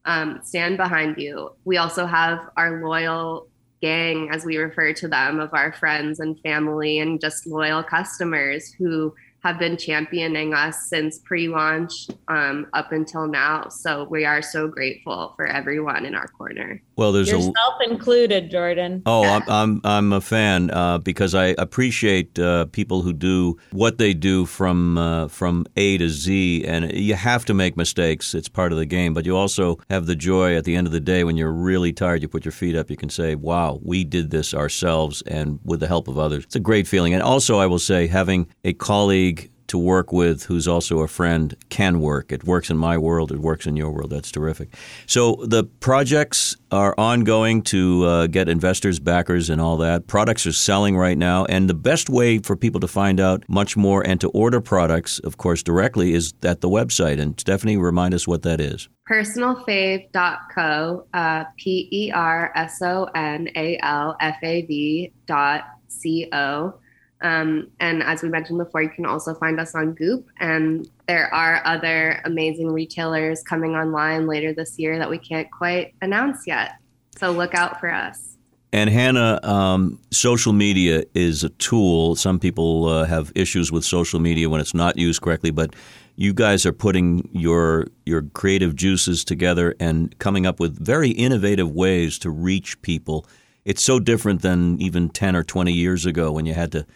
um, 0.05 0.41
stand 0.43 0.77
behind 0.77 1.19
you. 1.19 1.51
We 1.65 1.77
also 1.77 2.07
have 2.07 2.41
our 2.57 2.83
loyal 2.83 3.49
gang, 3.81 4.31
as 4.33 4.45
we 4.45 4.57
refer 4.57 4.93
to 4.95 5.09
them, 5.09 5.39
of 5.41 5.55
our 5.55 5.73
friends 5.73 6.21
and 6.21 6.39
family 6.41 6.99
and 6.99 7.21
just 7.21 7.47
loyal 7.47 7.83
customers 7.83 8.73
who 8.73 9.15
have 9.45 9.59
been 9.59 9.77
championing 9.77 10.53
us 10.53 10.89
since 10.89 11.19
pre-launch 11.19 12.09
um, 12.27 12.67
up 12.73 12.91
until 12.91 13.29
now. 13.29 13.69
So 13.69 14.05
we 14.11 14.25
are 14.25 14.43
so 14.43 14.67
grateful 14.67 15.33
for 15.37 15.47
everyone 15.47 16.05
in 16.05 16.15
our 16.15 16.27
corner. 16.29 16.83
Well, 16.97 17.13
there's 17.13 17.31
yourself 17.31 17.55
a, 17.81 17.89
included, 17.89 18.51
Jordan. 18.51 19.03
Oh, 19.07 19.23
I'm 19.23 19.43
I'm, 19.49 19.81
I'm 19.85 20.13
a 20.13 20.21
fan 20.21 20.71
uh, 20.71 20.99
because 20.99 21.35
I 21.35 21.55
appreciate 21.59 22.39
uh, 22.39 22.67
people 22.67 23.03
who 23.03 23.13
do 23.13 23.57
what 23.71 23.99
they 23.99 24.13
do 24.13 24.45
from 24.45 24.99
uh, 24.99 25.29
from 25.29 25.67
A 25.77 25.99
to 25.99 26.09
Z, 26.09 26.65
and 26.67 26.93
you 26.93 27.15
have 27.15 27.45
to 27.45 27.55
make 27.55 27.77
mistakes. 27.77 28.35
It's 28.35 28.49
part 28.49 28.73
of 28.73 28.79
the 28.79 28.87
game, 28.87 29.15
but 29.15 29.25
you 29.25 29.37
also 29.37 29.79
have 29.89 30.07
the 30.07 30.17
joy 30.17 30.57
at 30.57 30.65
the 30.65 30.75
end 30.75 30.89
of 30.89 30.93
the 30.93 31.01
day 31.01 31.23
when 31.23 31.37
you're 31.37 31.53
really 31.53 31.93
tired. 31.93 32.23
You 32.23 32.29
put 32.29 32.45
your 32.45 32.53
feet 32.53 32.75
up. 32.75 32.91
You 32.91 32.97
can 32.97 33.11
say, 33.11 33.37
"Wow, 33.37 33.79
we 33.83 34.03
did 34.03 34.31
this 34.31 34.53
ourselves," 34.53 35.23
and 35.23 35.61
with 35.65 35.79
the 35.79 35.87
help 35.87 36.09
of 36.09 36.19
others. 36.19 36.45
It's 36.45 36.57
a 36.57 36.61
great 36.61 36.89
feeling. 36.89 37.15
And 37.15 37.23
also, 37.23 37.59
I 37.59 37.67
will 37.67 37.79
say, 37.79 38.09
having 38.09 38.49
a 38.65 38.73
colleague 38.73 39.28
to 39.69 39.79
work 39.79 40.13
with 40.13 40.45
who's 40.45 40.67
also 40.67 41.01
a 41.01 41.09
friend 41.09 41.57
can 41.69 42.01
work. 42.01 42.33
It 42.33 42.45
works 42.45 42.71
in 42.71 42.77
my 42.77 42.99
world, 42.99 43.33
it 43.33 43.39
works 43.39 43.67
in 43.67 43.77
your 43.77 43.91
world. 43.91 44.11
That's 44.11 44.31
terrific. 44.31 44.75
So 45.07 45.37
the 45.45 45.65
projects 45.65 46.57
are 46.71 46.95
ongoing 46.99 47.63
to 47.63 48.05
uh, 48.05 48.27
get 48.27 48.49
investors, 48.49 48.99
backers, 48.99 49.49
and 49.49 49.61
all 49.61 49.77
that. 49.79 50.07
Products 50.07 50.47
are 50.47 50.53
selling 50.53 50.97
right 50.97 51.17
now. 51.17 51.45
And 51.47 51.69
the 51.69 51.75
best 51.75 52.11
way 52.11 52.39
for 52.39 52.57
people 52.57 52.81
to 52.81 52.89
find 52.89 53.21
out 53.21 53.45
much 53.49 53.77
more 53.77 54.07
and 54.07 54.21
to 54.21 54.29
order 54.31 54.61
products, 54.61 55.19
of 55.21 55.39
course, 55.39 55.63
directly 55.63 56.13
is 56.13 56.35
at 56.43 56.61
the 56.61 56.69
website. 56.69 57.21
And 57.21 57.39
Stephanie, 57.41 57.77
remind 57.77 58.15
us 58.15 58.27
what 58.27 58.43
that 58.43 58.61
is 58.61 58.89
personalfav.co, 59.09 61.07
uh, 61.15 61.45
P 61.57 61.89
E 61.91 62.13
R 62.13 62.53
S 62.55 62.83
O 62.83 63.05
N 63.15 63.49
A 63.57 63.79
L 63.83 64.17
F 64.21 64.37
A 64.43 64.63
V 64.63 65.13
dot 65.27 65.65
C 65.89 66.29
O. 66.33 66.75
Um, 67.21 67.69
and 67.81 68.03
as 68.03 68.23
we 68.23 68.29
mentioned 68.29 68.59
before, 68.59 68.83
you 68.83 68.89
can 68.89 69.07
also 69.07 69.35
find 69.35 69.59
us 69.59 69.75
on 69.75 69.95
Goop. 69.95 70.29
And 70.39 70.89
there 71.07 71.33
are 71.35 71.61
other 71.65 72.21
amazing 72.25 72.73
retailers 72.73 73.43
coming 73.43 73.75
online 73.75 74.27
later 74.27 74.53
this 74.53 74.79
year 74.79 74.99
that 74.99 75.11
we 75.11 75.19
can't 75.19 75.51
quite 75.51 75.95
announce 76.01 76.47
yet. 76.47 76.77
So 77.17 77.33
look 77.33 77.55
out 77.55 77.81
for 77.81 77.93
us. 77.93 78.37
And 78.73 78.91
Hannah, 78.91 79.41
um, 79.43 79.99
social 80.11 80.53
media 80.53 81.05
is 81.15 81.43
a 81.43 81.49
tool. 81.49 82.17
Some 82.17 82.39
people 82.39 82.87
uh, 82.87 83.05
have 83.07 83.33
issues 83.35 83.73
with 83.73 83.85
social 83.85 84.21
media 84.21 84.49
when 84.51 84.61
it's 84.61 84.75
not 84.75 84.99
used 84.99 85.23
correctly, 85.23 85.51
but 85.51 85.75
you 86.17 86.35
guys 86.35 86.67
are 86.67 86.73
putting 86.73 87.29
your 87.33 87.87
your 88.05 88.23
creative 88.23 88.77
juices 88.77 89.25
together 89.25 89.75
and 89.81 90.19
coming 90.19 90.47
up 90.47 90.61
with 90.61 90.79
very 90.85 91.11
innovative 91.11 91.71
ways 91.71 92.19
to 92.19 92.31
reach 92.31 92.81
people. 92.83 93.25
It's 93.65 93.83
so 93.83 94.01
different 94.01 94.43
than 94.43 94.81
even 94.83 95.09
10 95.09 95.35
or 95.35 95.45
20 95.45 95.73
years 95.73 96.05
ago 96.05 96.33
when 96.33 96.45
you 96.45 96.55
had 96.55 96.73
to 96.73 96.87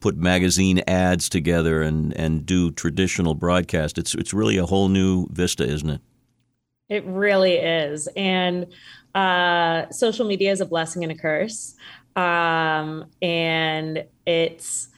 put 0.00 0.16
magazine 0.16 0.82
ads 0.86 1.28
together 1.28 1.82
and, 1.82 2.16
and 2.16 2.44
do 2.46 2.70
traditional 2.70 3.34
broadcast. 3.34 3.98
It's 3.98 4.14
it's 4.14 4.34
really 4.34 4.58
a 4.58 4.66
whole 4.66 4.88
new 4.88 5.26
vista, 5.30 5.64
isn't 5.64 5.90
it? 5.90 6.00
It 6.88 7.04
really 7.06 7.54
is. 7.54 8.08
And 8.16 8.66
uh, 9.14 9.90
social 9.90 10.26
media 10.26 10.52
is 10.52 10.60
a 10.60 10.66
blessing 10.66 11.02
and 11.02 11.12
a 11.12 11.16
curse. 11.16 11.74
Um, 12.16 13.06
and 13.22 14.04
it's 14.26 14.88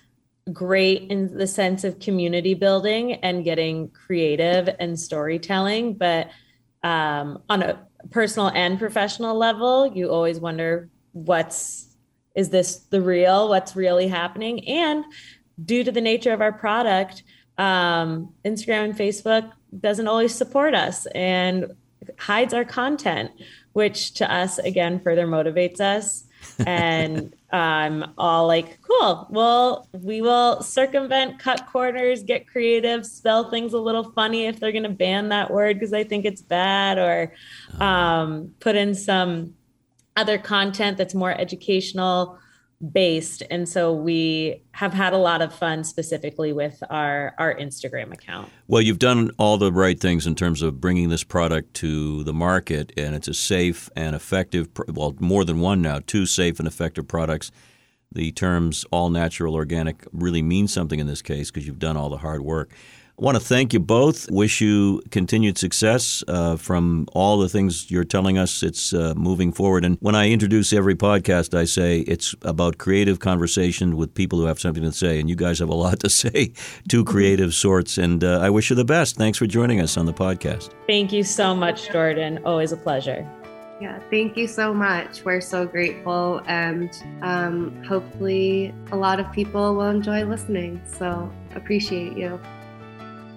great 0.52 1.10
in 1.10 1.36
the 1.36 1.46
sense 1.46 1.84
of 1.84 1.98
community 2.00 2.54
building 2.54 3.14
and 3.14 3.44
getting 3.44 3.88
creative 3.90 4.68
and 4.80 4.98
storytelling. 4.98 5.94
But 5.94 6.30
um, 6.82 7.42
on 7.48 7.62
a 7.62 7.86
personal 8.10 8.48
and 8.48 8.78
professional 8.78 9.36
level, 9.36 9.86
you 9.86 10.10
always 10.10 10.38
wonder 10.38 10.90
what's 11.12 11.93
is 12.34 12.50
this 12.50 12.76
the 12.90 13.00
real 13.00 13.48
what's 13.48 13.76
really 13.76 14.08
happening? 14.08 14.66
And 14.68 15.04
due 15.62 15.84
to 15.84 15.92
the 15.92 16.00
nature 16.00 16.32
of 16.32 16.40
our 16.40 16.52
product 16.52 17.22
um, 17.58 18.32
instagram 18.44 18.84
and 18.84 18.96
facebook 18.96 19.50
doesn't 19.80 20.08
always 20.08 20.34
support 20.34 20.74
us 20.74 21.06
and 21.14 21.72
hides 22.18 22.52
our 22.52 22.64
content 22.64 23.30
which 23.72 24.14
to 24.14 24.32
us 24.32 24.58
again 24.58 25.00
further 25.00 25.26
motivates 25.26 25.80
us. 25.80 26.24
And 26.66 27.34
i'm 27.50 28.04
all 28.18 28.46
like 28.46 28.78
cool. 28.82 29.26
Well 29.30 29.88
we 29.92 30.20
will 30.20 30.62
circumvent 30.62 31.38
cut 31.38 31.66
corners 31.72 32.22
get 32.22 32.46
creative 32.46 33.06
spell 33.06 33.50
things 33.50 33.72
a 33.72 33.78
little 33.78 34.12
funny 34.12 34.44
if 34.44 34.60
they're 34.60 34.70
going 34.70 34.82
to 34.82 34.90
ban 34.90 35.30
that 35.30 35.50
word 35.50 35.76
because 35.76 35.94
i 35.94 36.04
think 36.04 36.26
it's 36.26 36.42
bad 36.42 36.98
or 36.98 37.32
um, 37.80 38.54
put 38.60 38.76
in 38.76 38.94
some 38.94 39.54
other 40.16 40.38
content 40.38 40.96
that's 40.96 41.14
more 41.14 41.32
educational 41.32 42.38
based 42.92 43.42
and 43.50 43.68
so 43.68 43.92
we 43.92 44.62
have 44.72 44.92
had 44.92 45.12
a 45.12 45.16
lot 45.16 45.40
of 45.40 45.54
fun 45.54 45.84
specifically 45.84 46.52
with 46.52 46.82
our 46.90 47.34
our 47.38 47.54
Instagram 47.54 48.12
account. 48.12 48.50
Well, 48.66 48.82
you've 48.82 48.98
done 48.98 49.30
all 49.38 49.56
the 49.56 49.72
right 49.72 49.98
things 49.98 50.26
in 50.26 50.34
terms 50.34 50.60
of 50.60 50.80
bringing 50.80 51.08
this 51.08 51.24
product 51.24 51.74
to 51.74 52.24
the 52.24 52.34
market 52.34 52.92
and 52.96 53.14
it's 53.14 53.28
a 53.28 53.34
safe 53.34 53.88
and 53.96 54.14
effective 54.14 54.68
well 54.88 55.14
more 55.20 55.44
than 55.44 55.60
one 55.60 55.82
now, 55.82 56.00
two 56.06 56.26
safe 56.26 56.58
and 56.58 56.68
effective 56.68 57.08
products. 57.08 57.50
The 58.12 58.32
terms 58.32 58.84
all 58.90 59.10
natural 59.10 59.54
organic 59.54 60.06
really 60.12 60.42
mean 60.42 60.68
something 60.68 61.00
in 61.00 61.06
this 61.06 61.22
case 61.22 61.50
because 61.50 61.66
you've 61.66 61.78
done 61.78 61.96
all 61.96 62.10
the 62.10 62.18
hard 62.18 62.42
work. 62.42 62.70
I 63.16 63.22
want 63.22 63.36
to 63.36 63.44
thank 63.44 63.72
you 63.72 63.78
both. 63.78 64.28
Wish 64.28 64.60
you 64.60 65.00
continued 65.12 65.56
success 65.56 66.24
uh, 66.26 66.56
from 66.56 67.06
all 67.12 67.38
the 67.38 67.48
things 67.48 67.88
you're 67.88 68.02
telling 68.02 68.38
us. 68.38 68.60
It's 68.60 68.92
uh, 68.92 69.14
moving 69.16 69.52
forward. 69.52 69.84
And 69.84 69.98
when 70.00 70.16
I 70.16 70.30
introduce 70.30 70.72
every 70.72 70.96
podcast, 70.96 71.56
I 71.56 71.64
say 71.64 72.00
it's 72.00 72.34
about 72.42 72.78
creative 72.78 73.20
conversation 73.20 73.96
with 73.96 74.12
people 74.14 74.40
who 74.40 74.46
have 74.46 74.58
something 74.58 74.82
to 74.82 74.90
say. 74.90 75.20
And 75.20 75.30
you 75.30 75.36
guys 75.36 75.60
have 75.60 75.68
a 75.68 75.74
lot 75.74 76.00
to 76.00 76.10
say, 76.22 76.52
two 76.88 77.04
creative 77.04 77.54
sorts. 77.54 77.98
And 77.98 78.24
uh, 78.24 78.40
I 78.40 78.50
wish 78.50 78.70
you 78.70 78.74
the 78.74 78.84
best. 78.84 79.14
Thanks 79.14 79.38
for 79.38 79.46
joining 79.46 79.80
us 79.80 79.96
on 79.96 80.06
the 80.06 80.12
podcast. 80.12 80.70
Thank 80.88 81.12
you 81.12 81.22
so 81.22 81.54
much, 81.54 81.92
Jordan. 81.92 82.40
Always 82.44 82.72
a 82.72 82.76
pleasure. 82.76 83.24
Yeah, 83.80 84.00
thank 84.10 84.36
you 84.36 84.48
so 84.48 84.74
much. 84.74 85.24
We're 85.24 85.40
so 85.40 85.66
grateful, 85.66 86.40
and 86.46 86.90
um, 87.22 87.82
hopefully, 87.84 88.72
a 88.92 88.96
lot 88.96 89.18
of 89.18 89.30
people 89.32 89.74
will 89.74 89.90
enjoy 89.90 90.24
listening. 90.24 90.80
So, 90.86 91.30
appreciate 91.54 92.16
you. 92.16 92.40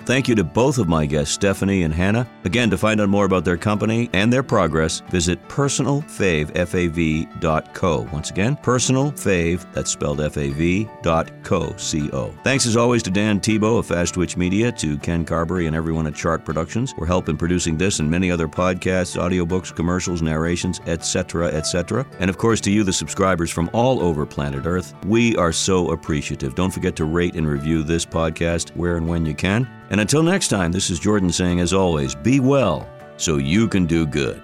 Thank 0.07 0.27
you 0.29 0.35
to 0.35 0.43
both 0.45 0.77
of 0.77 0.87
my 0.87 1.05
guests, 1.05 1.33
Stephanie 1.33 1.83
and 1.83 1.93
Hannah. 1.93 2.25
Again, 2.45 2.69
to 2.69 2.77
find 2.77 3.01
out 3.01 3.09
more 3.09 3.25
about 3.25 3.43
their 3.43 3.57
company 3.57 4.09
and 4.13 4.31
their 4.31 4.41
progress, 4.41 5.01
visit 5.09 5.45
personalfav.co. 5.49 8.07
Once 8.13 8.29
again, 8.29 8.55
personalfav, 8.55 9.73
that's 9.73 9.91
spelled 9.91 10.21
F-A-V, 10.21 10.87
dot 11.01 11.29
co, 11.43 11.75
C-O. 11.75 12.31
Thanks 12.45 12.65
as 12.65 12.77
always 12.77 13.03
to 13.03 13.11
Dan 13.11 13.41
Tebow 13.41 13.79
of 13.79 13.87
Fast 13.87 14.13
Twitch 14.13 14.37
Media, 14.37 14.71
to 14.71 14.97
Ken 14.99 15.25
Carberry 15.25 15.67
and 15.67 15.75
everyone 15.75 16.07
at 16.07 16.15
Chart 16.15 16.45
Productions 16.45 16.93
for 16.93 17.05
help 17.05 17.27
in 17.27 17.35
producing 17.35 17.77
this 17.77 17.99
and 17.99 18.09
many 18.09 18.31
other 18.31 18.47
podcasts, 18.47 19.21
audiobooks, 19.21 19.75
commercials, 19.75 20.21
narrations, 20.21 20.79
etc., 20.85 21.47
etc. 21.47 22.07
And 22.21 22.29
of 22.29 22.37
course, 22.37 22.61
to 22.61 22.71
you, 22.71 22.85
the 22.85 22.93
subscribers 22.93 23.51
from 23.51 23.69
all 23.73 24.01
over 24.01 24.25
planet 24.25 24.65
Earth. 24.65 24.93
We 25.05 25.35
are 25.35 25.51
so 25.51 25.91
appreciative. 25.91 26.55
Don't 26.55 26.71
forget 26.71 26.95
to 26.95 27.03
rate 27.03 27.35
and 27.35 27.45
review 27.45 27.83
this 27.83 28.05
podcast 28.05 28.73
where 28.77 28.95
and 28.95 29.05
when 29.05 29.25
you 29.25 29.35
can. 29.35 29.67
And 29.89 30.01
until 30.01 30.23
next 30.23 30.49
time, 30.49 30.71
this 30.71 30.89
is 30.89 30.99
Jordan 30.99 31.31
saying, 31.31 31.59
as 31.59 31.73
always, 31.73 32.15
be 32.15 32.39
well 32.39 32.87
so 33.17 33.37
you 33.37 33.67
can 33.67 33.85
do 33.85 34.05
good. 34.05 34.41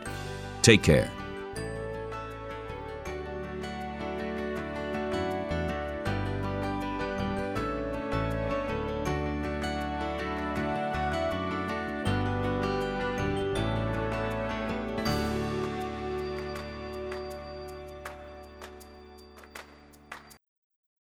Take 0.61 0.83
care. 0.83 1.11